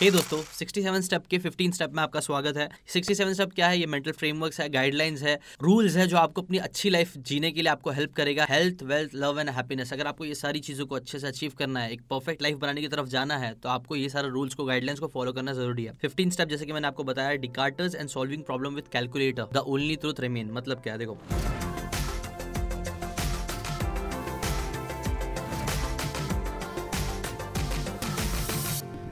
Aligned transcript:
हे 0.00 0.06
hey 0.06 0.12
दोस्तों 0.12 0.38
67 0.54 1.00
step 1.02 1.26
के 1.26 1.38
15 1.38 1.72
step 1.74 1.92
में 1.94 2.02
आपका 2.02 2.20
स्वागत 2.20 2.56
है। 2.56 2.68
67 2.94 3.32
स्टेप 3.34 3.52
क्या 3.52 3.68
है? 3.68 3.78
ये 3.78 3.86
मेंटल 3.86 4.12
फ्रेमवर्क्स 4.12 4.60
है 4.60 4.68
गाइडलाइंस 4.68 5.22
है 5.22 5.34
रूल्स 5.62 5.96
है 5.96 6.06
जो 6.06 6.16
आपको 6.16 6.42
अपनी 6.42 6.58
अच्छी 6.58 6.90
लाइफ 6.90 7.16
जीने 7.18 7.50
के 7.50 7.62
लिए 7.62 7.70
आपको 7.72 7.90
हेल्प 7.90 8.12
करेगा। 8.14 8.46
Health 8.50 8.82
wealth 8.82 9.14
love 9.14 9.40
and 9.40 9.50
happiness 9.50 9.92
अगर 9.92 10.06
आपको 10.06 10.24
ये 10.24 10.34
सारी 10.34 10.60
चीज़ों 10.60 10.86
को 10.86 10.94
अच्छे 10.94 11.18
से 11.18 11.26
अचीव 11.26 11.52
करना 11.58 11.80
है, 11.80 11.92
एक 11.92 12.02
परफेक्ट 12.10 12.42
लाइफ 12.42 12.56
बनाने 12.56 12.80
की 12.80 12.88
तरफ़ 12.88 13.08
जाना 13.08 13.38
है 13.38 13.52
तो 13.54 13.68
आपको 13.68 13.96
ये 13.96 14.08
सारे 14.08 14.28
रूल्स 14.28 14.54
को 14.54 14.64
गाइडलाइंस 14.64 15.00
को 15.00 15.06
फॉलो 15.14 15.32
करना 15.32 15.52
ज़रूरी 15.54 15.84
है। 15.84 15.92
फिफ्टीन 16.02 16.30
स्टेप 16.30 16.48
जैसे 16.48 16.66
कि 16.66 16.72
मैंने 16.72 16.86
आपको 16.86 17.04
बताया 17.04 17.34
Descartes 17.46 17.94
and 17.94 18.08
solving 18.08 18.42
problem 18.42 18.74
with 18.74 18.88
calculator 18.92 19.48
the 19.52 19.64
only 19.66 19.96
truth 19.96 20.20
remain 20.20 20.50
मतलब 20.52 20.82
क्या? 20.82 20.96
देखो। 20.96 21.18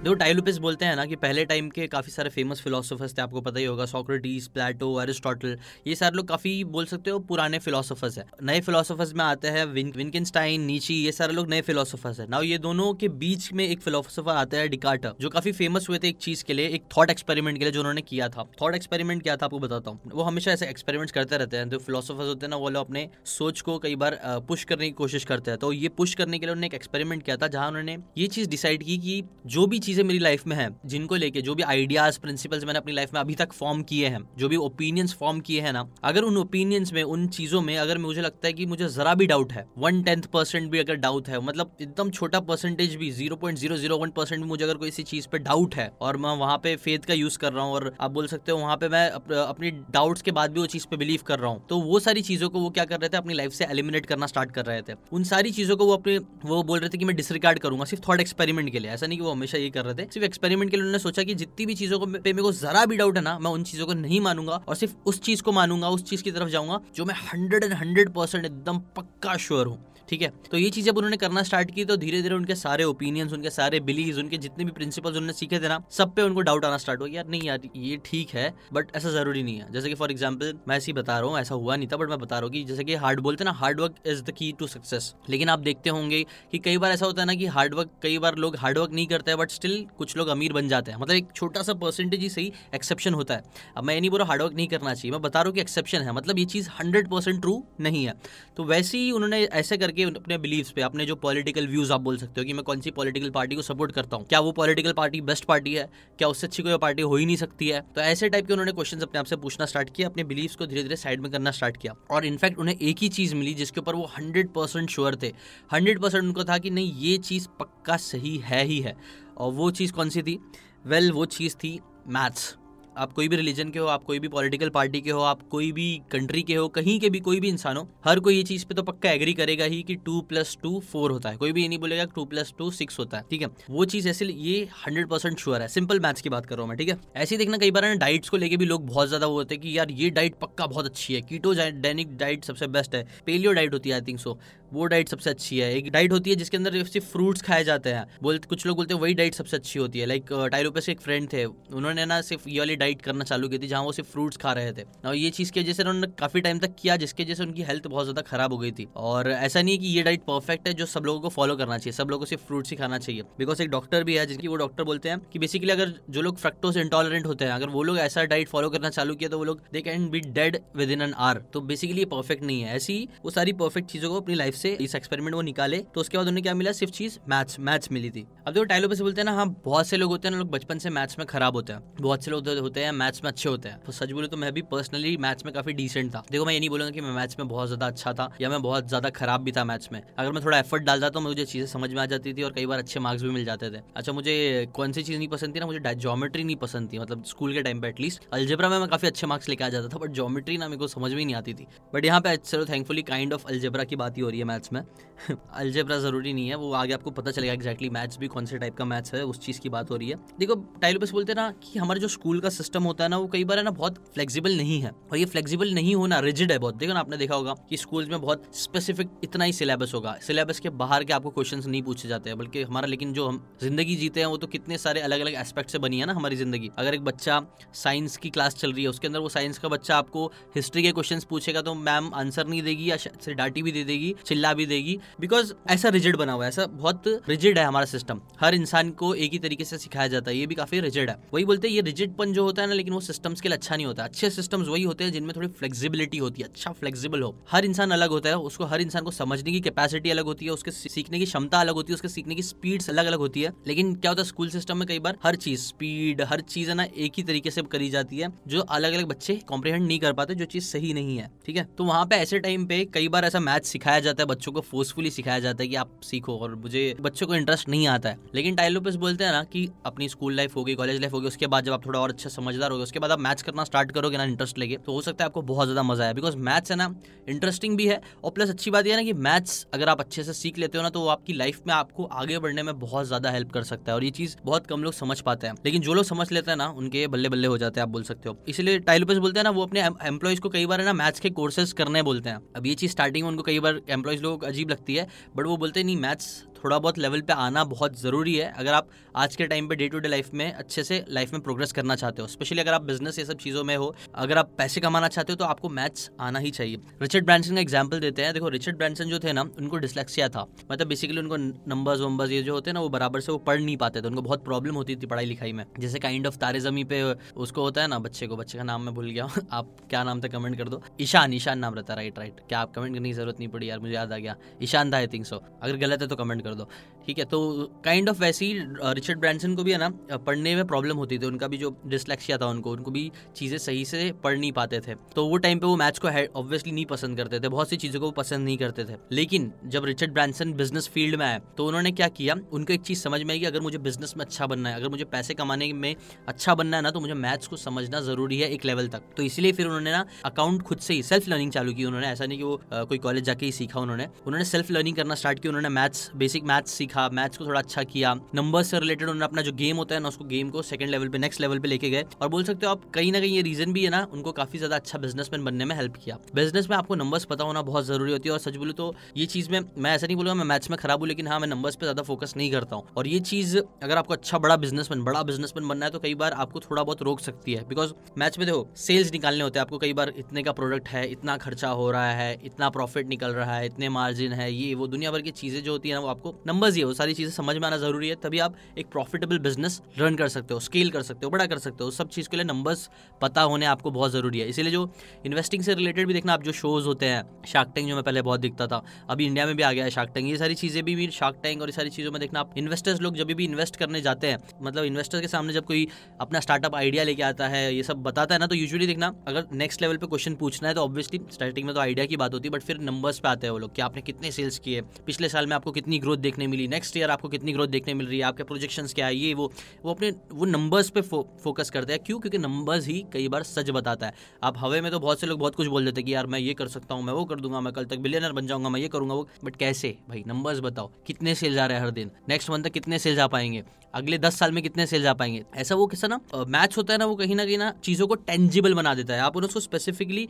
देखो 0.04 0.14
टाइलोपिस 0.14 0.56
बोलते 0.58 0.84
हैं 0.84 0.96
ना 0.96 1.04
कि 1.06 1.16
पहले 1.16 1.44
टाइम 1.44 1.68
के 1.70 1.86
काफ़ी 1.86 2.10
सारे 2.12 2.30
फ़ेमस 2.30 2.60
फिलोसोफर्स 2.62 3.16
थे, 3.18 3.22
आपको 3.22 3.40
पता 3.40 3.58
ही 3.58 3.64
होगा 3.64 3.84
सोक्रेटिस 3.86 4.46
प्लेटो 4.48 4.88
एरिस्टोटल 5.02 5.56
ये 5.86 5.94
सारे 5.94 6.16
लोग 6.16 6.26
काफ़ी 6.28 6.52
बोल 6.66 6.86
सकते 6.86 7.10
हो 7.10 7.18
पुराने 7.20 7.58
फिलोसोफर्स 7.58 8.18
है। 8.18 8.24
नए 8.42 8.60
फिलोसोफर्स 8.60 9.14
में 9.14 9.24
आते 9.24 9.48
हैं 9.48 9.64
विनकिनस्टाइन 9.66 10.62
नीची 10.62 10.94
ये 10.94 11.12
सारे 11.12 11.32
लोग 11.32 11.48
नए 11.50 11.60
फिलोसोफर्स 11.62 12.20
है। 12.20 12.26
ना 12.30 12.40
ये 12.40 12.58
दोनों 12.58 12.92
के 12.94 13.08
बीच 13.22 13.52
में 13.52 13.64
एक 13.66 13.80
फिलोसोफर 13.80 14.30
आता 14.32 14.56
है 14.56 14.68
डिकार्टर 14.68 15.14
जो 15.20 15.28
काफ़ी 15.30 15.52
फ़ेमस 15.52 15.88
हुए 15.88 15.98
थे 15.98 16.08
एक 16.08 16.18
चीज़ 16.18 16.44
के 16.44 16.54
लिए, 16.54 16.66
एक 16.68 16.84
थॉट 16.96 17.10
एक्सपेरिमेंट 17.10 17.58
के 17.58 17.64
लिए 17.64 17.72
जो 17.72 17.80
उन्होंने 17.80 18.02
किया 18.02 18.28
था। 18.28 18.46
थॉट 18.60 18.74
एक्सपेरिमेंट 18.74 19.22
क्या 19.22 19.36
था, 19.36 19.46
आपको 19.46 19.58
बताता 19.58 19.90
हूँ। 19.90 20.12
वो 20.12 20.22
हमेशा 20.22 20.52
ऐसे 20.52 20.66
एक्सपेरिमेंट 20.66 21.10
करते 21.12 21.36
रहते 21.36 21.56
हैं। 21.56 21.68
जो 21.68 21.78
फिलोसोफर्स 21.78 22.28
होते 22.28 22.46
हैं 22.46 22.50
ना, 22.50 22.56
वो 22.56 22.68
लोग 22.68 22.86
अपने 22.86 23.08
सोच 23.28 23.60
को 23.60 23.78
कई 23.78 23.96
बार 23.96 24.18
पुश 24.48 24.64
करने 24.64 24.86
की 24.86 24.92
कोशिश 24.94 25.24
करते 25.24 25.50
हैं। 25.50 25.60
तो 25.60 25.72
ये 25.72 25.88
पुश 25.96 26.14
करने 26.14 26.38
के 26.38 26.46
लिए 26.46 26.52
उन्होंने 26.52 26.66
एक 26.66 26.74
एक्सपेरिमेंट 26.74 27.22
किया 27.22 27.36
था, 27.36 27.48
जहाँ 27.48 27.68
उन्होंने 27.68 27.98
ये 28.18 28.26
चीज़ 28.28 28.50
डिसाइड 28.50 28.82
की 28.84 28.98
कि 28.98 29.22
जो 29.46 29.66
भी 29.66 29.78
चीज़ें 29.80 29.92
मेरी 30.02 30.18
लाइफ 30.18 30.46
में 30.46 30.54
है, 30.56 30.68
जिनको 30.86 31.16
लेके 31.16 31.40
जो 31.42 31.54
भी 31.54 31.62
आइडियाज़ 31.64 32.18
प्रिंसिपल्स 32.20 32.64
मैंने 32.64 32.78
अपनी 32.78 32.92
लाइफ 32.92 33.14
में 33.14 33.20
अभी 33.20 33.34
तक 33.34 33.52
फॉर्म 33.52 33.82
किए 33.82 34.08
हैं, 34.08 34.20
जो 34.38 34.48
भी 34.48 34.56
ओपिनियंस 34.58 35.14
फॉर्म 35.14 35.40
किए 35.40 35.60
हैं 35.60 35.72
ना, 35.72 35.86
अगर 36.04 36.22
उन 36.22 36.36
ओपिनियंस 36.36 36.92
में, 36.92 37.02
उन 37.04 37.26
चीज़ों 37.28 37.60
में 37.62 37.76
अगर 37.78 37.98
मुझे 37.98 38.20
लगता 38.22 38.46
है 38.46 38.52
कि 38.52 38.66
मुझे 38.66 38.88
जरा 38.88 39.14
भी 39.14 39.26
डाउट 39.26 39.52
है 39.52 39.66
वन 39.78 40.02
टेंथ 40.02 40.22
परसेंट 40.32 40.70
भी 40.70 40.78
अगर 40.78 40.94
डाउट 40.96 41.28
है 41.28 41.40
मतलब 41.42 41.76
एकदम 41.80 42.10
छोटा 42.10 42.40
परसेंटेज 42.42 42.94
भी 42.96 43.10
zero 43.12 43.36
point 43.36 43.58
zero 43.58 43.76
zero 43.76 43.98
one 43.98 44.10
percent 44.12 44.40
भी 44.42 44.48
मुझे 44.48 44.64
अगर 44.64 44.74
कोई 44.76 44.90
चीज़ 44.92 45.28
पे 45.28 45.38
डाउट 45.40 45.74
है, 45.74 45.90
और 46.00 46.16
मैं 46.16 46.36
वहाँ 46.36 46.58
पे 46.58 46.74
फेथ 46.78 47.04
का 47.06 47.14
यूज़ 47.14 47.38
कर 47.38 47.52
रहा 47.52 47.64
हूँ, 47.64 47.74
और 47.74 47.92
आप 48.00 48.10
बोल 48.10 48.26
सकते 48.26 48.52
हो 48.52 48.58
वहाँ 48.58 48.76
पे 48.76 48.88
मैं 48.88 49.08
अपनी 49.10 49.70
डाउट्स 49.70 50.22
के 50.22 50.30
बाद 50.32 50.52
भी 50.52 50.60
वो 50.60 50.66
चीज़ 50.68 50.86
पे 50.86 50.96
बिलीव 50.96 51.22
कर 51.26 51.38
रहा 51.38 51.50
हूँ 51.50 51.66
तो 51.68 51.80
वो 51.82 52.00
सारी 52.00 52.22
चीज़ों 52.22 52.48
को 52.48 52.60
वो 52.60 52.70
क्या 52.70 52.84
कर 52.84 53.00
रहे 53.00 53.08
थे, 53.08 53.16
अपनी 53.16 53.34
लाइफ 53.34 53.52
से 53.52 53.64
एलिमिनेट 53.66 54.06
करना 54.06 54.26
स्टार्ट 54.26 54.50
कर 54.52 54.64
रहे 54.66 54.82
थे। 54.82 54.94
उन 55.12 55.24
सारी 55.24 55.50
चीज़ों 55.52 55.76
को 55.76 55.86
वो 55.86 55.92
अपने, 55.92 56.16
वो 56.18 56.62
बोल 56.62 56.78
रहे 56.78 56.88
थे 56.88 56.98
कि 56.98 57.04
मैं 57.04 57.16
डिसरिगार्ड 57.16 57.58
करूँगा, 57.58 57.84
सिर्फ़ 57.84 58.08
थॉट 58.08 58.20
एक्सपेरिमेंट 58.20 58.70
के 58.72 58.78
लिए, 58.78 58.90
ऐसा 58.90 59.06
नहीं 59.06 59.18
कि 59.18 59.24
वो 59.24 59.32
हमेशा 59.32 59.58
ये 59.58 59.70
कर 59.70 59.83
रहे 59.84 59.94
थे। 59.94 60.08
सिर्फ़ 60.10 60.24
एक्सपेरिमेंट 60.24 60.70
के 60.70 60.76
लिए 60.76 60.82
उन्होंने 60.82 60.98
सोचा 60.98 61.22
कि 61.22 61.34
जितनी 61.34 61.66
भी 61.66 61.74
चीज़ों 61.74 61.98
को 61.98 62.06
पे 62.06 62.32
मेरे 62.32 62.42
को 62.42 62.52
जरा 62.52 62.84
भी 62.86 62.96
डाउट 62.96 63.16
है 63.16 63.22
ना, 63.22 63.38
मैं 63.38 63.50
उन 63.50 63.62
चीज़ों 63.64 63.86
को 63.86 63.94
नहीं 63.94 64.20
मानूँगा 64.20 64.62
और 64.68 64.74
सिर्फ़ 64.74 64.94
उस 65.06 65.20
चीज़ 65.20 65.42
को 65.42 65.52
मानूँगा, 65.52 65.88
उस 65.88 66.04
चीज़ 66.04 66.22
की 66.22 66.30
तरफ़ 66.32 66.48
जाऊँगा, 66.48 66.80
जो 66.94 67.04
मैं 67.04 67.14
हंड्रेड 67.24 67.64
एंड 67.64 67.72
हंड्रेड 67.72 68.12
परसेंट 68.14 68.44
एकदम 68.44 68.78
पक्का 68.96 69.36
श्योर 69.38 69.66
हूँ। 69.66 69.78
ठीक 70.08 70.22
है? 70.22 70.28
तो 70.50 70.58
ये 70.58 70.70
चीज़ 70.70 70.86
जब 70.86 70.96
उन्होंने 70.96 71.16
करना 71.16 71.42
स्टार्ट 71.42 71.70
की 71.74 71.84
तो 71.84 71.96
धीरे 71.96 72.20
धीरे 72.22 72.34
उनके 72.34 72.54
सारे 72.56 72.84
ओपिनियंस 72.84 73.32
उनके 73.32 73.50
सारे 73.50 73.80
बिलीव 73.82 74.18
उनके 74.18 74.38
जितने 74.38 74.64
भी 74.64 74.70
प्रिंसिपल्स 74.72 75.16
उन्होंने 75.16 75.32
सीखे 75.34 75.58
थे 75.60 75.68
ना, 75.68 75.82
सब 75.90 76.14
पे 76.14 76.22
उनको 76.22 76.40
डाउट 76.42 76.64
आना 76.64 76.76
स्टार्ट 76.78 77.00
हो 77.00 77.06
गया 77.06 77.14
यार, 77.14 77.26
नहीं 77.26 77.42
यार, 77.42 77.60
ये 77.76 77.96
ठीक 78.04 78.30
है 78.30 78.52
बट 78.72 78.90
ऐसा 78.96 79.10
ज़रूरी 79.10 79.42
नहीं 79.42 79.58
है। 79.58 79.72
जैसे 79.72 79.88
कि 79.88 79.94
फॉर 79.94 80.10
एग्ज़ाम्पल 80.10 80.54
मैं 80.68 80.76
ऐसे 80.76 80.92
बता 80.94 81.18
रहा 81.18 81.28
हूँ, 81.28 81.38
ऐसा 81.38 81.54
हुआ 81.54 81.76
नहीं 81.76 81.88
था 81.88 81.96
बट 81.96 82.08
मैं 82.08 82.18
बता 82.18 82.38
रहा 82.38 82.44
हूँ 82.44 82.52
कि 82.52 82.62
जैसे 82.64 82.84
कि 82.84 82.94
हार्ड 82.96 83.20
बोलते 83.20 83.44
ना 83.44 83.52
hard 83.54 83.80
work 83.80 83.94
is 84.06 84.22
the 84.22 84.30
key 84.32 84.52
to 84.58 84.66
success 84.66 85.14
लेकिन 85.30 85.48
आप 85.48 85.58
देखते 85.60 85.90
होंगे 85.90 86.22
कि 86.52 86.58
कई 86.58 86.78
बार 86.78 86.92
ऐसा 86.92 87.06
होता 87.06 87.22
है 87.22 87.26
ना 87.26 87.34
कि 87.34 87.46
हार्ड 87.48 87.74
वर्क 87.74 87.90
कई 88.02 88.18
बार 88.18 88.36
लोग 88.36 88.56
हार्ड 88.56 88.78
वर्क 88.78 88.92
नहीं 88.92 89.06
करते 89.06 89.30
हैं 89.30 89.38
बट 89.38 89.50
स्टिल 89.50 89.84
कुछ 89.98 90.16
लोग 90.16 90.28
अमीर 90.28 90.52
बन 90.52 90.68
जाते 90.68 90.90
हैं। 90.90 90.98
मतलब 90.98 91.14
एक 91.14 91.28
छोटा 91.34 91.62
सा 91.62 91.74
परसेंटेज 91.76 92.20
ही 92.20 92.28
सही 92.28 92.52
एक्सेप्शन 92.74 93.14
होता 93.14 93.34
है। 93.34 93.42
अब 93.76 93.84
मैं 93.84 93.94
ये 93.94 94.00
नहीं 94.00 94.10
बोल 94.10 94.20
रहा 94.20 94.28
हार्ड 94.28 94.42
वर्क 94.42 94.54
नहीं 94.54 94.68
करना 94.68 94.94
चाहिए, 94.94 95.12
मैं 95.12 95.20
बता 95.22 95.40
रहा 95.40 95.48
हूँ 95.48 95.54
कि 95.54 95.60
एक्सेप्शन 95.60 96.02
है। 96.02 96.12
मतलब 96.12 96.38
ये 96.38 96.44
चीज़ 96.46 96.68
हंड्रेड 96.72 97.08
परसेंट 97.10 97.40
ट्रू 97.40 97.62
नहीं 97.80 98.04
है। 98.04 98.14
तो 98.56 98.64
वैसे 98.64 98.98
ही 98.98 99.10
उन्होंने 99.12 99.42
ऐसे 99.44 99.76
करके 99.76 99.93
अपने 100.02 100.38
बिलीव 100.38 100.66
पे 100.76 100.82
अपने 100.82 101.06
जो 101.06 101.16
पॉलिटिकल 101.16 101.66
व्यूज़ 101.68 101.92
आप 101.92 102.00
बोल 102.00 102.16
सकते 102.16 102.40
हो 102.40 102.44
कि 102.44 102.52
मैं 102.52 102.62
कौन 102.62 102.80
सी 102.80 102.90
पॉलिटिकल 102.90 103.30
पार्टी 103.30 103.56
को 103.56 103.62
सपोर्ट 103.62 103.92
करता 103.92 104.16
हूँ। 104.16 104.26
क्या 104.26 104.40
वो 104.40 104.52
पॉलिटिकल 104.52 104.92
पार्टी 104.92 105.20
बेस्ट 105.20 105.44
पार्टी 105.44 105.74
है? 105.74 105.90
क्या 106.18 106.28
उससे 106.28 106.46
अच्छी 106.46 106.62
कोई 106.62 106.76
पार्टी 106.78 107.02
हो 107.02 107.16
ही 107.16 107.26
नहीं 107.26 107.36
सकती 107.36 107.68
है? 107.68 107.80
तो 107.80 108.00
ऐसे 108.00 108.28
टाइप 108.28 108.46
के 108.46 108.52
उन्होंने 108.52 108.72
क्वेश्चन 108.72 108.98
अपने 108.98 109.18
आप 109.18 109.24
से 109.24 109.36
पूछना 109.36 109.66
स्टार्ट 109.66 109.90
किया 109.96 110.08
अपने 110.08 110.24
बिलीव 110.24 110.50
को 110.58 110.66
धीरे 110.66 110.82
धीरे 110.82 110.96
साइड 110.96 111.20
में 111.20 111.30
करना 111.32 111.50
स्टार्ट 111.50 111.76
किया। 111.76 111.94
और 112.10 112.24
इनफैक्ट 112.24 112.58
उन्हें 112.58 112.78
एक 112.82 112.96
ही 112.98 113.08
चीज़ 113.08 113.34
मिली 113.34 113.54
जिसके 113.54 113.80
ऊपर 113.80 113.94
वो 113.94 114.04
हंड्रेड 114.18 114.48
परसेंट 114.48 114.90
श्योर 114.90 115.18
थे। 115.22 115.32
हंड्रेड 115.72 116.00
परसेंट 116.00 116.24
उनको 116.24 116.44
था 116.44 116.58
कि 116.58 116.70
नहीं 116.70 116.92
ये 116.92 117.18
चीज़ 117.18 117.48
पक्का 117.60 117.96
सही 117.96 118.36
है 118.36 118.64
ही 118.64 118.80
है। 118.80 118.96
और 119.36 119.52
वो 119.52 119.70
चीज़ 119.70 119.92
कौन 119.92 120.08
सी 120.08 120.22
थी? 120.22 120.38
वेल 120.86 121.04
well, 121.04 121.16
वो 121.16 121.26
चीज़ 121.26 121.56
थी 121.56 121.80
मैथ्स 122.08 122.56
आप 122.96 123.12
कोई 123.12 123.28
भी 123.28 123.36
रिलीजन 123.36 123.70
के 123.70 123.78
हो, 123.78 123.86
आप 123.86 124.04
कोई 124.04 124.18
भी 124.18 124.28
पॉलिटिकल 124.28 124.68
पार्टी 124.68 125.00
के 125.00 125.10
हो, 125.10 125.20
आप 125.22 125.42
कोई 125.48 125.70
भी 125.72 125.86
कंट्री 126.12 126.42
के 126.42 126.54
हो, 126.54 126.66
कहीं 126.70 126.98
के 127.00 127.10
भी 127.10 127.20
कोई 127.20 127.40
भी 127.40 127.48
इंसान 127.48 127.76
हो, 127.76 127.86
हर 128.04 128.20
कोई 128.20 128.36
ये 128.36 128.42
चीज़ 128.42 128.64
पे 128.66 128.74
तो 128.74 128.82
पक्का 128.82 129.10
एग्री 129.10 129.32
करेगा 129.34 129.64
ही 129.64 129.82
कि 129.82 129.94
टू 129.96 130.20
प्लस 130.22 130.56
टू 130.62 130.78
फोर 130.82 131.10
होता 131.10 131.30
है। 131.30 131.36
कोई 131.36 131.52
भी 131.52 131.62
ये 131.62 131.68
नहीं 131.68 131.78
बोलेगा 131.78 132.04
टू 132.14 132.24
प्लस 132.24 132.52
टू 132.58 132.70
सिक्स 132.72 132.98
होता 132.98 133.18
है, 133.18 133.24
ठीक 133.30 133.42
है? 133.42 133.48
वो 133.70 133.84
चीज़ 133.86 134.08
ऐसे 134.08 134.26
ये 134.26 134.56
हंड्रेड 134.86 135.08
परसेंट 135.08 135.38
श्योर 135.40 135.60
है। 135.62 135.68
सिंपल 135.68 136.00
मैथ्स 136.00 136.20
की 136.20 136.28
बात 136.28 136.46
कर 136.46 136.54
रहा 136.54 136.62
हूँ 136.62 136.68
मैं, 136.68 136.78
ठीक 136.78 136.88
है? 136.88 136.98
ऐसे 137.16 137.36
देखना, 137.36 137.58
कई 137.58 137.70
बार 137.70 137.92
डाइट्स 137.96 138.28
को 138.28 138.36
लेकर 138.36 138.56
भी 138.56 138.64
लोग 138.64 138.86
बहुत 138.86 139.08
ज़्यादा 139.08 139.26
वो 139.26 139.34
होते 139.34 139.54
हैं 139.54 139.62
कि 139.62 139.78
यार 139.78 139.90
ये 139.92 140.10
डाइट 140.12 140.34
पक्का 140.40 140.66
बहुत 140.66 140.86
अच्छी 140.86 141.14
है। 141.14 141.20
कीटो 141.22 141.54
डेनिक 141.54 142.16
डाइट 142.18 142.44
सबसे 142.44 142.66
बेस्ट 142.68 142.94
है। 142.94 143.06
पेलियो 143.26 143.52
डाइट 143.52 143.72
होती 143.74 143.88
है 143.88 143.94
आई 143.94 144.00
थिंक 144.02 144.20
सो 144.20 144.38
वो 144.72 144.86
डाइट 144.86 145.08
सबसे 145.08 145.30
अच्छी 145.30 145.58
है। 145.58 145.70
एक 145.74 145.90
डाइट 145.92 146.12
होती 146.12 146.30
है 146.30 146.36
जिसके 146.36 146.56
अंदर 146.56 146.82
सिर्फ़ 146.84 147.06
फ्रूट्स 147.06 147.42
खाए 147.42 147.64
जाते 147.64 147.90
हैं। 147.90 148.06
बोलते 148.22 148.48
कुछ 148.48 148.66
लोग 148.66 148.76
बोलते 148.76 148.94
हैं 148.94 149.00
वही 149.00 149.14
डाइट 149.14 149.34
सबसे 149.34 149.56
अच्छी 149.56 149.78
होती 149.78 149.98
है। 149.98 150.06
लाइक 150.06 150.32
टाइलोपस 150.52 150.88
एक 150.88 151.00
फ्रेंड 151.00 151.28
थे, 151.32 151.44
उन्होंने 151.44 152.04
ना 152.04 152.20
सिर्फ़ 152.22 152.48
ये 152.48 152.58
वाली 152.58 152.76
डाइट 152.84 153.02
करना 153.02 153.24
चालू 153.24 153.48
की 153.48 153.58
थी, 153.58 153.66
जहाँ 153.66 153.82
वो 153.82 153.92
सिर्फ़ 153.92 154.10
फ्रूट्स 154.10 154.36
खा 154.36 154.52
रहे 154.52 154.72
थे। 154.72 154.82
और 155.06 155.14
ये 155.16 155.30
चीज़ 155.32 155.52
की 155.52 155.60
वजह 155.60 155.72
से 155.72 155.82
उन्होंने 155.82 156.06
काफ़ी 156.18 156.40
टाइम 156.40 156.58
तक 156.58 156.74
किया, 156.78 156.96
जिसकी 156.96 157.22
वजह 157.24 157.34
से 157.34 157.42
उनकी 157.42 157.62
हेल्थ 157.64 157.86
बहुत 157.88 158.04
ज़्यादा 158.04 158.22
खराब 158.24 158.52
हो 158.52 158.58
गई 158.58 158.70
थी। 158.72 158.88
और 158.96 159.30
ऐसा 159.30 159.62
नहीं 159.62 159.78
कि 159.78 159.86
ये 159.88 160.02
डाइट 160.02 160.22
परफेक्ट 160.22 160.68
है 160.68 160.74
जो 160.74 160.86
सब 160.86 161.04
लोगों 161.06 161.20
को 161.20 161.28
फॉलो 161.30 161.56
करना 161.56 161.78
चाहिए, 161.78 161.92
सब 161.92 162.10
लोगों 162.10 162.20
को 162.20 162.26
सिर्फ़ 162.26 162.42
फ्रूट्स 162.44 162.70
ही 162.70 162.76
खाना 162.76 162.98
चाहिए। 162.98 163.22
बिकॉज़ 163.38 163.62
एक 163.62 163.68
डॉक्टर 163.70 164.04
भी 164.04 164.14
है 164.14 164.26
जिनकी 164.26 164.48
वो 164.48 164.56
डॉक्टर 164.56 164.84
बोलते 164.84 165.08
हैं 165.08 165.18
कि 165.32 165.38
बेसिकली 165.38 165.70
अगर 165.72 165.92
जो 166.10 166.22
लोग 166.22 166.38
फ्रक्टोस 166.38 166.76
इंटॉलरेंट 166.76 167.26
होते 167.26 167.44
हैं, 167.44 167.52
अगर 167.52 167.68
वो 167.68 167.82
लोग 167.82 167.98
ऐसा 167.98 168.24
डाइट 168.24 168.48
फॉलो 168.48 168.70
करना 168.70 168.90
चालू 168.90 169.14
किया 169.14 169.30
तो 169.30 169.38
वो 169.38 169.44
लोग 169.44 169.60
they 169.72 169.80
can 169.82 170.08
be 170.10 170.20
dead 170.32 170.58
within 170.90 171.02
N 171.02 171.14
R 171.20 171.42
तो 171.52 171.60
बेसिकली 171.62 172.04
परफेक्ट 172.06 172.42
नहीं 172.44 172.60
है। 172.62 172.74
ऐसी 172.76 172.96
वो 173.24 173.30
सारी 173.30 173.52
परफेक्ट 173.54 173.90
चीज़ों 173.90 174.10
को 174.10 174.20
अपनी 174.20 174.34
लाइफ 174.34 174.54
से 174.54 174.72
इस 174.80 174.94
एक्सपेरिमेंट 174.94 175.34
वो 175.34 175.42
निकाले 175.42 175.78
तो 175.94 176.00
उसके 176.00 176.18
बाद 176.18 176.28
उन्हें 176.28 176.42
क्या 176.42 176.54
मिला? 176.54 176.72
सिर्फ़ 176.74 176.92
चीज़ 176.92 177.18
मैथ्स 177.28 177.58
मैथ्स 177.60 177.92
मिली 177.92 178.10
थी। 178.10 178.26
अब 178.46 178.52
देखो 178.52 178.64
टाइलो 178.64 178.88
पे 178.88 178.94
बोलते 178.96 179.20
हैं 179.20 179.24
ना 179.24 179.32
हाँ 179.32 179.46
बहुत 179.64 179.86
से 179.86 179.96
लोग 179.96 180.10
होते 180.10 180.28
हैं 180.28 180.32
ना 180.32 180.38
लोग 180.38 180.50
बचपन 180.50 180.78
से 180.78 180.90
मैथ्स 180.90 181.18
में 181.18 181.26
खराब 181.26 181.56
होते 181.56 181.72
हैं। 181.72 181.82
बहुत 182.00 182.24
से 182.24 182.30
लोग 182.30 182.44
होते 182.74 182.84
हैं 182.84 182.92
मैथ्स 182.92 183.22
में 183.24 183.30
अच्छे 183.30 183.48
होते 183.48 183.68
हैं। 183.68 183.78
तो 183.84 183.92
सच 183.92 184.12
बोले 184.12 184.28
तो 184.28 184.36
मैं 184.36 184.52
भी 184.52 184.62
पर्सनली 184.70 185.16
मैथ्स 185.16 185.44
में 185.44 185.52
काफ़ी 185.54 185.72
डिसेंट 185.72 186.10
था। 186.14 186.22
देखो, 186.30 186.44
मैं 186.44 186.52
ये 186.52 186.58
नहीं 186.60 186.70
बोलूँगा 186.70 186.90
कि 186.90 187.00
मैं 187.00 187.10
मैथ्स 187.12 187.38
में 187.38 187.46
बहुत 187.48 187.68
ज़्यादा 187.68 187.86
अच्छा 187.86 188.12
था 188.12 188.30
या 188.40 188.48
मैं 188.50 188.60
बहुत 188.62 188.88
ज़्यादा 188.88 189.10
खराब 189.10 189.40
भी 189.40 189.52
था 189.52 189.64
मैथ्स 189.64 189.92
में। 189.92 190.00
अगर 190.00 190.32
मैं 190.32 190.44
थोड़ा 190.44 190.58
एफर्ट 190.58 190.82
डालता 190.82 191.08
तो 191.08 191.20
मुझे 191.20 191.44
चीज़ें 191.44 191.66
समझ 191.66 191.90
में 191.90 192.00
आ 192.02 192.06
जाती 192.06 192.32
थी 192.34 192.42
और 192.42 192.52
कई 192.52 192.66
बार 192.66 192.78
अच्छे 192.78 193.00
मार्क्स 193.00 193.22
भी 193.22 193.30
मिल 193.30 193.44
जाते 193.44 193.70
थे। 193.70 193.82
अच्छा 193.96 194.12
मुझे 194.12 194.34
कौन 194.74 194.92
सी 194.92 195.02
चीज़ 195.02 195.18
नहीं 195.18 195.28
पसंद 195.28 195.54
थी 195.54 195.60
ना, 195.60 195.66
मुझे 195.66 195.94
ज्योमेट्री 195.94 196.44
नहीं 196.44 196.56
पसंद 196.56 196.92
थी। 196.92 196.98
मतलब 196.98 197.24
स्कूल 197.24 197.52
के 197.52 197.62
टाइम 197.62 197.80
पे 197.80 197.88
एटलीस्ट 197.88 198.28
अलजेब्रा 198.32 198.68
में 198.68 198.78
मैं 198.78 198.88
काफ़ी 198.88 199.08
अच्छे 199.08 199.26
मार्क्स 199.26 199.48
लेके 199.48 199.64
आ 199.64 199.68
जाता 199.68 199.88
था 199.88 199.98
बट 199.98 200.12
ज्योमेट्री 200.12 200.56
ना 200.58 200.68
मेरे 200.68 200.78
को 200.78 200.88
समझ 200.88 201.12
में 201.12 201.24
नहीं 201.24 201.34
आती 201.34 201.54
थी। 201.54 201.66
बट 201.94 202.04
यहाँ 202.04 202.20
पे 202.20 202.36
चलो 202.36 202.64
थैंकफुली 202.64 203.02
काइंड 203.04 203.32
ऑफ़ 203.32 203.46
अल्जेब्रा 203.48 203.84
की 203.84 203.96
बात 203.96 204.16
ही 204.16 204.22
हो 204.22 204.30
रही 204.30 204.38
है 204.38 204.44
मैथ्स 204.44 204.72
में। 204.72 204.82
अल्जेब्रा 205.30 205.98
ज़रूरी 205.98 206.32
नहीं 206.32 206.48
है, 206.48 206.54
वो 206.54 206.72
आगे 206.72 206.92
आपको 206.92 207.10
पता 207.12 207.30
चलेगा 207.30 207.52
एक्जैक्टली 207.52 207.90
मैथ्स 207.90 208.18
भी 208.18 208.28
कौन 208.28 208.46
से 208.46 208.58
टाइप 208.58 208.76
का 208.76 208.84
मैथ्स 208.84 209.14
है, 209.14 209.24
उस 209.24 209.38
चीज़ 209.40 209.60
की 209.60 209.68
बात 209.68 209.90
हो 209.90 209.96
रही 209.96 210.08
है। 210.08 210.16
देखो 210.38 210.54
टाइलोपस 210.82 211.10
बोलते 211.10 211.34
ना 211.34 211.50
कि 211.62 211.78
हमारे 211.78 212.00
जो 212.00 212.08
स्कूल 212.08 212.40
का 212.40 212.48
सिस्टम 212.64 212.82
होता 212.84 213.04
है 213.04 213.10
ना, 213.10 213.16
वो 213.18 213.26
कई 213.28 213.44
बार 213.44 213.58
है 213.58 213.64
ना 213.64 213.70
बहुत 213.72 213.98
फ्लेक्सिबल 214.14 214.56
नहीं 214.56 214.80
है। 214.80 214.90
और 214.90 215.16
ये 215.16 215.24
फ्लेक्सिबल 215.26 215.72
नहीं 215.74 215.94
होना 215.94 216.18
रिजिड 216.20 216.52
है 216.52 216.58
बहुत। 216.58 216.76
देखो 216.76 216.92
ना, 216.92 217.00
आपने 217.00 217.16
देखा 217.16 217.34
होगा 217.34 217.54
कि 217.70 217.76
स्कूल 217.76 218.06
में 218.06 218.20
बहुत 218.20 218.44
स्पेसिफिक 218.54 219.10
इतना 219.24 219.44
ही 219.44 219.52
सिलेबस 219.52 219.92
होगा। 219.94 220.16
सिलेबस 220.22 220.60
के 220.60 220.70
बाहर 220.74 221.04
के 221.04 221.12
आपको 221.12 221.30
क्वेश्चन 221.30 221.62
नहीं 221.66 221.82
पूछे 221.82 222.08
जाते 222.08 222.30
हैं, 222.30 222.38
बल्कि 222.38 222.62
हमारा, 222.62 222.86
लेकिन 222.86 223.12
जो 223.12 223.26
हम 223.28 223.42
ज़िंदगी 223.62 223.96
जीते 223.96 224.20
हैं, 224.20 224.26
वो 224.26 224.36
तो 224.36 224.46
कितने 224.46 224.78
सारे 224.78 225.00
अलग 225.00 225.20
अलग 225.20 225.34
एस्पेक्ट 225.36 225.70
से 225.70 225.78
बनी 225.78 225.98
है 226.00 226.06
ना 226.06 226.12
हमारी 226.14 226.36
ज़िंदगी। 226.36 226.70
अगर 226.78 226.94
एक 226.94 227.04
बच्चा 227.04 227.40
साइंस 227.74 228.16
की 228.16 228.30
क्लास 228.30 228.54
चल 228.54 228.72
रही 228.72 228.82
है, 228.82 228.88
उसके 228.88 229.06
अंदर 229.06 229.18
वो 229.18 229.28
साइंस 229.28 229.58
का 229.58 229.68
बच्चा 229.68 229.96
आपको 229.96 230.26
हिस्ट्री 230.56 230.82
के 230.82 230.92
क्वेश्चन 230.92 231.20
पूछेगा 231.30 231.62
तो 231.62 231.74
मैम 231.76 232.10
आंसर 232.14 232.46
नहीं 232.46 232.62
देगी 232.62 232.90
या 232.90 232.96
डांटी 233.28 233.62
भी 233.62 233.72
दे 233.72 233.84
देगी, 233.84 234.14
चिल्ला 234.26 234.52
भी 234.54 234.66
देगी 234.66 234.98
बिकॉज़ 235.20 235.52
ऐसा 235.70 235.88
रिजिड 235.90 236.16
बना 236.16 236.32
हुआ 236.32 236.44
है, 236.44 236.48
ऐसा 236.48 236.66
बहुत 236.68 237.02
रिजिड 237.28 237.58
है 237.58 237.64
हमारा 237.64 237.86
सिस्टम 237.86 238.20
हर 238.40 238.54
इंसान 238.54 238.90
को 238.92 239.14
एक 239.16 239.32
ही 239.32 239.38
तरीके 239.40 239.64
से 239.64 239.78
सिखाया 239.78 240.08
जाता 240.08 240.30
है, 240.30 240.36
ये 240.36 240.46
भी 240.46 240.54
काफ़ी 240.54 240.80
रिजिड 240.80 241.10
है। 241.10 241.16
वही 241.34 241.44
बोलते 241.44 241.68
हैं, 241.68 241.74
ये 241.74 241.80
रिजिडपन 241.82 242.32
जो 242.32 242.44
होता 242.54 242.62
है 242.62 242.68
ना, 242.68 242.74
लेकिन 242.74 242.94
वो 242.94 243.00
सिस्टम्स 243.00 243.40
के 243.40 243.48
लिए 243.48 243.56
अच्छा 243.56 243.76
नहीं 243.76 243.86
होता। 243.86 244.04
अच्छे 244.04 244.30
सिस्टम्स 244.30 244.68
वही 244.68 244.82
होते 244.82 245.04
हैं 245.04 245.12
जिनमें 245.12 245.32
थोड़ी 245.36 245.48
फ्लेक्सिबिलिटी 245.48 246.18
होती 246.18 246.42
है 246.42 246.48
अच्छा 246.48 246.72
फ्लेक्सिबल 246.72 247.22
हो। 247.22 247.34
हर 247.50 247.64
इंसान 247.64 247.90
अलग 247.90 248.10
होता 248.10 248.28
है, 248.28 248.38
उसको 248.38 248.64
हर 248.64 248.80
इंसान 248.80 249.02
को 249.02 249.10
समझने 249.10 249.52
की 249.52 249.60
कैपेसिटी 249.60 250.10
अलग 250.10 250.24
होती 250.24 250.44
है, 250.44 250.50
उसके 250.50 250.70
सीखने 250.70 251.18
की 251.18 251.24
क्षमता 251.24 251.60
अलग 251.60 251.74
होती 251.74 251.92
है, 251.92 251.94
उसके 251.94 252.08
सीखने 252.08 252.34
की 252.34 252.42
स्पीड 252.42 252.82
अलग 252.88 253.06
अलग 253.06 253.18
होती 253.18 253.42
है। 253.42 253.52
लेकिन 253.66 253.94
क्या 253.94 254.10
होता 254.10 254.22
है 254.22 254.28
स्कूल 254.28 254.48
सिस्टम 254.48 254.76
में 254.76 254.86
कई 254.88 254.98
बार 254.98 255.18
हर 255.22 255.36
चीज़ 255.36 255.60
स्पीड 255.60 256.22
हर 256.22 256.40
चीज़ 256.40 256.68
है 256.68 256.74
ना, 256.74 256.84
एक 256.96 257.12
ही 257.16 257.22
तरीके 257.22 257.50
से 257.50 257.62
करी 257.62 257.90
जाती 257.90 258.18
है, 258.18 258.28
जो 258.48 258.60
अलग 258.60 258.92
अलग 258.92 259.04
बच्चे 259.04 259.34
कॉम्प्रिहेंड 259.34 259.86
नहीं 259.86 259.98
कर 259.98 260.12
पाते, 260.12 260.34
जो 260.34 260.44
चीज़ 260.44 260.64
सही 260.64 260.92
नहीं 260.94 261.16
है, 261.18 261.30
ठीक 261.46 261.56
है? 261.56 261.64
तो 261.78 261.84
वहाँ 261.84 262.06
पे 262.06 262.16
ऐसे 262.16 262.38
टाइम 262.38 262.66
पे 262.66 262.84
कई 262.84 263.08
बार 263.08 263.24
ऐसा 263.24 263.40
मैथ 263.40 263.60
सिखाया 263.60 264.00
जाता 264.00 264.22
है, 264.22 264.26
बच्चों 264.26 264.52
को 264.52 264.60
फोर्सफुली 264.60 265.10
सिखाया 265.10 265.38
जाता 265.38 265.62
है 265.62 265.68
कि 265.68 265.74
आप 265.74 266.00
सीखो 266.02 266.38
और 266.38 266.54
मुझे, 266.54 266.94
बच्चों 267.00 267.26
को 267.26 267.34
इंटरेस्ट 267.34 267.68
नहीं 267.68 267.86
आता 267.86 268.08
है। 268.08 268.18
लेकिन 268.34 268.54
टाइलोपिस 268.54 268.94
बोलते 268.94 269.24
हैं 269.24 269.32
ना 269.32 269.42
कि 269.44 269.68
अपनी 269.86 270.08
स्कूल 270.08 270.34
लाइफ 270.34 270.56
होगी 270.56 270.74
कॉलेज 270.74 271.00
लाइफ 271.00 271.12
होगी 271.12 271.26
उसके 271.26 271.46
बाद 271.46 271.64
जब 271.64 271.72
आप 271.72 271.86
थोड़ा 271.86 272.00
और 272.00 272.10
अच्छा 272.10 272.30
समझदार 272.44 272.70
होगे। 272.70 272.82
उसके 272.82 272.98
बाद 272.98 273.10
आप 273.10 273.20
मैथ्स 273.20 273.42
करना 273.42 273.64
स्टार्ट 273.64 273.92
करोगे 273.92 274.16
ना 274.16 274.24
इंटरेस्ट 274.26 274.58
लेके 274.58 274.76
तो 274.76 274.92
हो 274.92 275.00
सकता 275.02 275.24
है 275.24 275.28
आपको 275.28 275.42
बहुत 275.44 275.66
ज़्यादा 275.66 275.82
मज़ा 275.84 276.04
आए। 276.04 276.14
बिकॉज़ 276.14 276.36
मैथ्स 276.38 276.70
है 276.70 276.76
ना, 276.76 276.94
इंटरेस्टिंग 277.28 277.76
भी 277.76 277.86
है, 277.86 278.00
और 278.24 278.30
प्लस 278.30 278.50
अच्छी 278.50 278.70
बात 278.70 278.86
यह 278.86 278.92
है 278.92 278.98
ना 278.98 279.04
कि 279.04 279.12
मैथ्स 279.20 279.66
अगर 279.74 279.88
आप 279.88 280.00
अच्छे 280.00 280.22
से 280.24 280.32
सीख 280.34 280.58
लेते 280.58 280.78
हो 280.78 280.82
ना 280.82 280.90
तो 280.90 281.00
वो 281.00 281.08
आपकी 281.08 281.32
लाइफ 281.34 281.60
में 281.66 281.74
आपको 281.74 282.04
आगे 282.14 282.38
बढ़ने 282.38 282.62
में 282.62 282.78
बहुत 282.78 283.06
ज़्यादा 283.06 283.30
हेल्प 283.30 283.52
कर 283.52 283.62
सकता 283.64 283.92
है, 283.92 283.96
और 283.96 284.04
ये 284.04 284.10
चीज़ 284.12 284.36
बहुत 284.44 284.66
कम 284.66 284.82
लोग 284.82 284.92
समझ 284.94 285.20
पाते 285.22 285.46
हैं। 285.46 285.54
लेकिन 285.64 285.82
जो 285.82 285.94
लोग 285.94 286.04
समझ 286.04 286.30
लेते 286.32 286.50
हैं 286.50 286.58
ना, 286.58 286.68
उनके 286.68 287.06
बल्ले 287.08 287.28
बल्ले 287.28 287.48
हो 287.48 287.58
जाते 287.58 287.80
हैं, 287.80 287.86
आप 287.86 287.92
बोल 287.92 288.02
सकते 288.04 288.28
हो। 288.28 288.36
इसलिए 288.48 288.78
टाइलोपस 288.80 289.18
बोलते 289.18 289.38
हैं 289.38 289.44
ना, 289.44 289.50
वो 289.50 289.62
अपने 289.62 289.88
एम्प्लॉयज़ 290.04 290.40
को 290.40 290.48
कई 290.48 290.66
बार 290.66 290.80
है 290.80 290.86
ना, 290.86 290.92
मैथ्स 290.94 291.20
के 291.20 291.30
कोर्सेज 291.32 291.72
करने 291.74 292.02
बोलते 292.02 292.30
हैं। 292.30 292.40
अब 292.56 292.66
ये 292.66 292.74
चीज़ 292.74 292.90
स्टार्टिंग 292.90 293.24
में 293.24 293.30
उनको 293.30 293.42
कई 293.42 293.60
बार 293.60 293.80
एम्प्लॉयज़ 293.90 294.22
लोग 294.22 294.44
अजीब 294.44 294.70
लगती 294.70 294.94
है 294.94 295.06
बट 295.36 295.46
वो 295.46 295.56
बोलते 295.56 295.80
हैं, 295.80 295.84
नहीं, 295.86 295.96
मैथ्स 295.98 296.44
थोड़ा 296.64 296.78
बहुत 296.78 296.98
लेवल 296.98 297.20
पे 297.20 297.32
आना 297.34 297.64
बहुत 297.66 297.98
ज़रूरी 298.00 298.34
है, 298.34 298.52
अगर 298.52 298.72
आप 298.74 298.88
आज 299.16 299.36
के 299.36 299.46
टाइम 299.46 299.68
पे 299.68 299.76
डे 299.76 299.88
टू 299.88 299.98
डे 299.98 300.08
लाइफ 300.08 300.30
में 300.34 300.52
अच्छे 300.52 300.82
से 300.84 301.04
लाइफ 301.10 301.32
में 301.32 301.42
प्रोग्रेस 301.42 301.72
करना 301.72 301.94
चाहते 301.96 302.22
हो 302.22 302.28
स्पेशली 302.28 302.60
अगर 302.60 302.72
आप 302.74 302.82
बिज़नेस 302.84 303.18
ये 303.18 303.24
सब 303.24 303.38
चीज़ों 303.38 303.64
में 303.64 303.74
हो, 303.76 303.94
अगर 304.16 304.38
आप 304.38 304.50
पैसे 304.58 304.80
कमाना 304.80 305.08
चाहते 305.08 305.32
हो 305.32 305.36
तो 305.36 305.44
आपको 305.44 305.68
मैथ्स 305.70 306.10
आना 306.20 306.38
ही 306.38 306.50
चाहिए। 306.50 306.78
रिचर्ड 307.02 307.24
ब्रांसन 307.24 307.54
का 307.54 307.60
एग्ज़ाम्पल 307.60 308.00
देते 308.00 308.22
हैं, 308.22 308.32
देखो 308.34 308.48
रिचर्ड 308.48 308.76
ब्रांसन 308.76 309.08
जो 309.08 309.18
थे 309.18 309.32
ना, 309.32 309.42
उनको 309.42 309.76
डिसलेक्सिया 309.78 310.28
था 310.28 310.46
मतलब 310.70 310.86
बेसिकली 310.88 311.20
उनको 311.20 311.36
नंबर्स 311.36 312.00
वंबर्स 312.00 312.30
ये 312.30 312.42
जो 312.42 312.54
होते 312.54 312.70
हैं 312.70 312.74
ना, 312.74 312.80
वो 312.80 312.88
बराबर 312.90 313.20
से 313.20 313.32
वो 313.32 313.38
पढ़ 313.40 313.60
नहीं 313.60 313.76
पाते 313.76 314.02
थे, 314.02 314.06
उनको 314.08 314.22
बहुत 314.22 314.44
प्रॉब्लम 314.44 314.74
होती 314.74 314.96
थी 314.96 315.06
पढ़ाई 315.06 315.24
लिखाई 315.26 315.52
में। 315.52 315.64
जैसे 315.78 315.98
काइंड 315.98 316.26
ऑफ़ 316.26 316.38
तारे 316.38 316.60
जमी 316.60 316.84
पे 316.84 317.02
उसको 317.36 317.62
होता 317.62 317.82
है 317.82 317.88
ना, 317.88 317.98
बच्चे 318.00 318.26
को, 318.26 318.36
बच्चे 318.36 318.58
का 318.58 318.64
नाम 318.64 318.82
मैं 318.82 318.94
भूल 318.94 319.10
गया 319.10 319.28
आप 319.52 319.76
क्या 319.90 320.02
नाम 320.04 320.20
था 320.20 320.28
कमेंट 320.28 320.58
कर 320.58 320.68
दो? 320.68 320.82
ईशान 321.00 321.34
ईशान 321.34 321.58
नाम 321.58 321.74
रहता 321.74 321.94
राइट 321.94 322.18
राइट 322.18 322.40
क्या 322.48 322.60
आप 322.60 322.74
कमेंट 322.74 322.94
करने 322.94 323.08
की 323.08 323.14
ज़रूरत 323.14 323.38
नहीं 323.38 323.48
पड़ी 323.48 323.70
यार, 323.70 323.78
मुझे 323.80 323.94
याद 323.94 324.12
आ 324.12 324.18
गया। 324.18 324.36
ईशान 324.62 324.92
था 324.92 324.96
आई 324.96 325.06
थिंक 325.08 325.26
सो 325.26 325.42
अगर 325.62 325.76
गलत 325.78 326.02
है 326.02 326.08
तो 326.08 326.16
कमेंट 326.16 326.42
कर। 326.42 326.53
दो 326.54 326.68
ठीक 327.06 327.18
है 327.18 327.24
तो 327.26 327.40
काइंड 327.84 328.08
ऑफ़ 328.08 328.20
वैसी 328.20 328.52
रिचर्ड 328.56 329.18
ब्रांसन 329.20 329.54
को 329.54 329.64
भी 329.64 329.72
है 329.72 329.78
ना 329.78 329.88
पढ़ने 330.18 330.54
में 330.56 330.66
प्रॉब्लम 330.66 330.96
होती 330.96 331.18
थी। 331.18 331.26
उनका 331.26 331.48
भी 331.48 331.58
जो 331.58 331.74
डिसलेक्सिया 331.86 332.38
था 332.38 332.46
उनको 332.48 332.70
उनको 332.72 332.90
भी 332.90 333.10
चीज़ें 333.36 333.56
सही 333.58 333.84
से 333.84 334.10
पढ़ 334.24 334.38
नहीं 334.38 334.52
पाते 334.52 334.80
थे। 334.80 334.94
तो 335.14 335.26
वो 335.26 335.36
टाइम 335.38 335.58
पे 335.58 335.66
वो 335.66 335.76
मैच 335.76 335.98
को 335.98 336.08
ऑब्वियसली 336.08 336.72
नहीं 336.72 336.84
पसंद 336.86 337.16
करते 337.16 337.40
थे। 337.40 337.48
बहुत 337.48 337.70
सी 337.70 337.76
चीज़ों 337.76 338.00
को 338.00 338.06
वो 338.06 338.12
पसंद 338.12 338.44
नहीं 338.44 338.56
करते 338.58 338.84
थे। 338.84 338.96
लेकिन 339.12 339.52
जब 339.66 339.84
रिचर्ड 339.84 340.12
ब्रांसन 340.12 340.52
बिज़नेस 340.54 340.88
फ़ील्ड 340.94 341.16
में 341.16 341.26
आए 341.26 341.40
तो 341.56 341.66
उन्होंने 341.66 341.92
क्या 341.92 342.08
किया? 342.10 342.34
उनको 342.52 342.72
एक 342.72 342.82
चीज़ 342.82 343.02
समझ 343.02 343.22
में 343.22 343.34
आई 343.34 343.40
कि 343.40 343.46
अगर 343.46 343.60
मुझे 343.60 343.78
बिज़नेस 343.80 344.14
में 344.16 344.24
अच्छा 344.24 344.46
बनना 344.46 344.68
है, 344.68 344.76
अगर 344.76 344.88
मुझे 344.88 345.04
पैसे 345.06 345.34
कमाने 345.34 345.72
में 345.74 345.94
अच्छा 346.28 346.54
बनना 346.54 346.76
है 346.76 346.82
ना 346.82 346.90
तो 346.90 347.00
मुझे 347.00 347.14
मैथ्स 347.16 347.46
को 347.46 347.56
समझना 347.58 348.00
ज़रूरी 348.02 348.38
है 348.40 348.48
एक 348.50 348.64
लेवल 348.64 348.88
तक। 348.88 349.02
तो 349.16 349.22
इसलिए 349.22 349.52
फिर 349.52 349.66
उन्होंने 349.66 349.90
ना 349.90 350.04
अकाउंट 350.24 350.62
खुद 350.62 350.78
से 350.78 350.94
ही 350.94 351.02
सेल्फ 351.02 351.28
लर्निंग 351.28 351.50
चालू 351.52 351.72
की। 351.72 351.84
उन्होंने 351.84 352.06
ऐसा 352.06 352.26
नहीं 352.26 352.38
कि 352.38 352.44
वो 352.44 352.60
कोई 352.72 352.98
कॉलेज 352.98 353.24
जाके 353.24 353.46
ही 353.46 353.52
सीखा 353.52 353.80
उन्होंने। 353.80 354.08
उन्होंने 354.26 354.44
सेल्फ 354.46 354.70
लर्निंग 354.70 354.96
करना 354.96 355.14
स्टार्ट 355.14 355.38
किया, 355.38 355.50
उन्होंने 355.50 355.68
मैथ्स 355.70 356.10
बेसिक 356.16 356.44
मैथ्स 356.44 356.72
सीखा। 356.72 356.93
मैथ्स 357.12 357.38
को 357.38 357.46
थोड़ा 357.46 357.60
अच्छा 357.60 357.82
किया 357.84 358.14
नंबर 358.34 358.62
से 358.62 358.78
रिलेटेड 358.78 359.08
उन्होंने 359.08 359.24
अपना 359.24 359.42
जो 359.42 359.52
गेम 359.54 359.76
होता 359.76 359.94
है 359.94 360.00
ना, 360.00 360.08
उसको 360.08 360.24
गेम 360.24 360.50
को 360.50 360.62
सेकंड 360.62 360.90
लेवल 360.90 361.08
पे 361.08 361.18
नेक्स्ट 361.18 361.40
लेवल 361.40 361.58
पे 361.58 361.68
लेके 361.68 361.90
गए। 361.90 362.04
और 362.22 362.28
बोल 362.28 362.44
सकते 362.44 362.66
हो 362.66 362.72
आप, 362.72 362.82
कहीं 362.94 363.12
ना 363.12 363.20
कहीं 363.20 363.34
ये 363.36 363.42
रीजन 363.42 363.72
भी 363.72 363.84
है 363.84 363.90
ना, 363.90 364.06
उनको 364.12 364.32
काफ़ी 364.32 364.58
ज़्यादा 364.58 364.76
अच्छा 364.76 364.98
बिजनेसमैन 364.98 365.44
बनने 365.44 365.64
में 365.64 365.74
हेल्प 365.76 365.96
किया। 366.04 366.18
बिज़नेस 366.34 366.70
में 366.70 366.76
आपको 366.76 366.94
नंबर्स 366.94 367.24
पता 367.24 367.44
होना 367.44 367.62
बहुत 367.62 367.84
ज़रूरी 367.84 368.12
होती 368.12 368.28
है, 368.28 368.32
और 368.32 368.38
सच 368.38 368.56
बोलू 368.56 368.72
तो 368.72 368.94
ये 369.16 369.26
चीज़ 369.26 369.50
में, 369.50 369.60
मैं 369.78 369.94
ऐसा 369.94 370.06
नहीं 370.06 370.16
बोलूँगा, 370.16 370.34
मैं 370.34 370.44
मैथ्स 370.44 370.70
में 370.70 370.78
खराब 370.78 371.00
हूँ, 371.00 371.08
लेकिन 371.08 371.28
हाँ 371.28 371.38
मैं 371.40 371.48
नंबर्स 371.48 371.76
पे 371.76 371.86
ज़्यादा 371.86 372.02
फोकस 372.02 372.34
नहीं 372.36 372.50
करता 372.52 372.76
हूँ। 372.76 372.86
और 372.96 373.06
ये 373.06 373.20
चीज़, 373.22 373.56
अगर 373.82 373.98
आपको 373.98 374.14
अच्छा 374.14 374.38
बड़ा 374.38 374.56
बिजनेसमैन 374.56 375.02
बड़ा 375.04 375.22
बिजनेसमैन 375.22 375.68
बनना 375.68 375.86
है 375.86 375.92
तो 375.92 375.98
कई 375.98 376.14
बार 376.14 376.32
आपको 376.34 376.60
थोड़ा 376.60 376.82
बहुत 376.82 377.02
रोक 377.02 377.20
सकती 377.20 377.54
है। 377.54 377.64
बिकॉज़ 377.68 377.92
मैच 378.18 378.38
में 378.38 378.46
देखो 378.46 378.66
सेल्स 378.76 379.12
निकालने 379.12 379.42
होते 379.42 379.58
हैं, 379.58 379.64
आपको 379.66 379.78
कई 379.78 379.92
बार 379.92 380.12
इतने 380.16 380.42
का 380.42 380.52
प्रोडक्ट 380.52 380.88
है, 380.88 381.06
इतना 381.12 381.36
खर्चा 381.36 381.68
हो 381.70 381.90
रहा 381.90 382.10
है, 382.12 382.38
इतना 382.44 382.68
प्रॉफिट 382.70 383.08
निकल 383.08 383.32
रहा 383.32 383.56
है, 383.56 383.66
इतने 383.66 383.88
मार्जिन 383.88 384.32
है, 384.32 384.52
ये, 384.52 384.74
वो, 384.74 384.86
दुनिया 384.86 385.10
भर 385.10 385.20
की 385.20 385.30
चीज़ें 385.32 385.62
जो 385.62 385.72
होती 385.72 385.88
है 385.88 385.94
ना, 385.94 386.00
वो 386.00 386.08
आपको 386.08 386.34
नंबर्स 386.46 386.76
वो 386.84 386.94
सारी 386.94 387.14
चीज़ें 387.14 387.32
समझ 387.32 387.56
में 387.56 387.66
आना 387.66 387.76
ज़रूरी 387.78 388.08
है, 388.08 388.14
तभी 388.16 388.38
आप 388.38 388.56
एक 388.78 388.86
प्रॉफिटेबल 388.92 389.38
बिज़नेस 389.40 389.80
रन 389.98 390.14
कर 390.16 390.28
सकते 390.28 390.54
हो 390.54 390.60
स्केल 390.60 390.90
कर 390.90 391.02
सकते 391.02 391.26
हो, 391.26 391.30
बड़ा 391.30 391.46
कर 391.46 391.58
सकते 391.58 391.84
हो। 391.84 391.90
सब 391.92 392.08
चीज़ 392.08 392.28
के 392.28 392.36
लिए 392.36 392.44
नंबर्स 392.44 392.88
पता 393.22 393.42
होने 393.42 393.66
आपको 393.66 393.90
बहुत 393.90 394.12
ज़रूरी 394.12 394.40
है। 394.40 394.48
इसीलिए 394.48 394.72
जो 394.72 394.90
इन्वेस्टिंग 395.26 395.62
से 395.62 395.74
रिलेटेड 395.74 396.06
भी 396.06 396.14
देखना, 396.14 396.32
आप 396.32 396.42
जो 396.42 396.52
शोज़ 396.54 396.86
होते 396.86 397.06
हैं 397.06 397.22
शार्क 397.46 397.72
टैंक 397.74 397.88
जो 397.88 397.94
मैं 397.94 398.04
पहले 398.04 398.22
बहुत 398.22 398.40
दिखता 398.40 398.66
था, 398.66 398.82
अभी 399.10 399.26
इंडिया 399.26 399.46
में 399.46 399.54
भी 399.56 399.62
आ 399.62 399.72
गया 399.72 399.84
है 399.84 399.90
शार्क 399.90 400.10
टैंक 400.14 400.28
ये 400.28 400.36
सारी 400.36 400.54
चीज़ें 400.54 400.82
भी 400.84 401.10
शार्क 401.12 401.40
टैंक 401.42 401.62
और 401.62 401.68
ये 401.68 401.72
सारी 401.72 401.90
चीज़ों 401.90 402.12
में 402.12 402.20
देखना, 402.20 402.40
आप 402.40 402.54
इन्वेस्टर्स 402.58 403.00
लोग 403.00 403.16
जब 403.16 403.32
भी 403.32 403.44
इन्वेस्ट 403.44 403.76
करने 403.76 404.00
जाते 404.00 404.26
हैं 404.26 404.38
मतलब 404.62 404.84
इन्वेस्टर्स 404.84 405.22
के 405.22 405.28
सामने 405.28 405.52
जब 405.52 405.64
कोई 405.66 405.86
अपना 406.20 406.40
स्टार्टअप 406.40 406.74
आइडिया 406.74 407.04
लेके 407.04 407.22
आता 407.24 407.48
है, 407.48 407.74
ये 407.74 407.82
सब 407.82 408.02
बताता 408.02 408.34
है 408.34 408.40
ना 408.40 408.46
तो 408.46 408.54
यूजुअली 408.54 408.86
देखना, 408.86 409.12
अगर 409.28 409.46
नेक्स्ट 409.54 409.82
लेवल 409.82 409.96
पे 409.96 410.06
क्वेश्चन 410.06 410.34
पूछना 410.36 410.68
है 410.68 410.74
तो 410.74 410.82
ऑब्वियसली 410.82 411.20
स्टार्टिंग 411.32 411.66
में 411.66 411.74
तो 411.74 411.80
आइडिया 411.80 412.06
की 412.06 412.16
बात 412.16 412.34
होती 412.34 412.48
है 412.48 412.52
बट 412.52 412.62
फिर 412.62 412.78
नंबर्स 412.82 413.18
पे 413.18 413.28
आते 413.28 413.46
हैं 413.46 413.52
वो 413.52 413.58
लोग 413.58 413.74
कि 413.74 413.82
आपने 413.82 414.02
कितने 414.02 414.30
सेल्स 414.32 414.58
किए, 414.58 414.80
पिछले 415.06 415.28
साल 415.28 415.46
में 415.46 415.54
आपको 415.56 415.72
कितनी 415.72 415.98
ग्रोथ 415.98 416.18
देखने 416.18 416.46
मिली 416.46 416.66
नेक्स्ट 416.74 416.96
ईयर 416.96 417.10
आपको 417.10 417.28
कितनी 417.28 417.52
ग्रोथ 417.52 417.68
देखने 417.68 417.94
मिल 417.94 418.06
रही 418.06 418.18
है 418.18 418.24
आपके 418.24 418.42
प्रोजेक्शन 418.44 418.86
क्या 418.94 419.06
है 419.06 419.16
ये 419.16 419.32
वो 419.34 419.50
वो 419.84 419.90
अपने 419.90 420.10
वो 420.32 420.44
नंबर्स 420.46 420.90
पे 420.90 421.00
फो, 421.00 421.28
फोकस 421.44 421.70
करते 421.70 421.92
हैं। 421.92 422.02
क्यों? 422.02 422.18
क्योंकि 422.20 422.38
नंबर्स 422.38 422.86
ही 422.86 423.04
कई 423.12 423.28
बार 423.28 423.42
सच 423.44 423.70
बताता 423.70 424.06
है। 424.06 424.14
आप 424.42 424.58
हवे 424.58 424.80
में 424.80 424.90
तो 424.92 424.98
बहुत 425.00 425.20
से 425.20 425.26
लोग 425.26 425.38
बहुत 425.40 425.54
कुछ 425.54 425.66
बोल 425.66 425.84
देते 425.84 426.00
हैं 426.00 426.06
कि 426.06 426.14
यार 426.14 426.26
मैं 426.26 426.38
ये 426.38 426.54
कर 426.54 426.68
सकता 426.68 426.94
हूँ 426.94 427.02
मैं 427.04 427.12
वो 427.12 427.24
कर 427.24 427.40
दूँगा 427.40 427.60
मैं 427.60 427.72
कल 427.72 427.84
तक 427.84 427.98
बिलियनर 427.98 428.32
बन 428.32 428.46
जाऊँगा 428.46 428.68
मैं 428.68 428.80
ये 428.80 428.88
करूँगा 428.88 429.14
वो 429.14 429.28
बट 429.44 429.56
कैसे? 429.56 429.96
भाई 430.08 430.24
नंबर्स 430.26 430.60
बताओ 430.60 430.90
कितने 431.06 431.34
सेल्स 431.34 431.58
आ 431.58 431.66
रहे 431.66 431.78
हैं 431.78 431.84
हर 431.84 431.90
दिन? 431.92 432.10
नेक्स्ट 432.28 432.50
मंथ 432.50 432.64
तक 432.64 432.72
कितने 432.72 432.98
सेल्स 432.98 433.18
आ 433.18 433.26
पाएँगे? 433.28 433.62
अगले 433.94 434.18
दस 434.18 434.38
साल 434.38 434.52
में 434.52 434.62
कितने 434.62 434.86
सेल्स 434.86 435.06
आ 435.06 435.12
पाएँगे? 435.14 435.44
ऐसा 435.56 435.74
वो 435.74 435.86
कैसा 435.86 436.08
ना 436.08 436.20
मैच 436.48 436.76
होता 436.76 436.92
है 436.92 436.98
ना 436.98 437.06
वो 437.06 437.14
कहीं 437.16 437.34
ना 437.36 437.44
कहीं 437.44 437.58
ना 437.58 437.70
चीज़ों 437.84 438.06
को 438.06 438.14
टेंजिबल 438.14 438.74
बना 438.74 438.94
देता 438.94 439.14
है। 439.14 439.20
आप 439.20 439.36
उसको 439.36 439.60
स्पेसिफिकली 439.60 440.22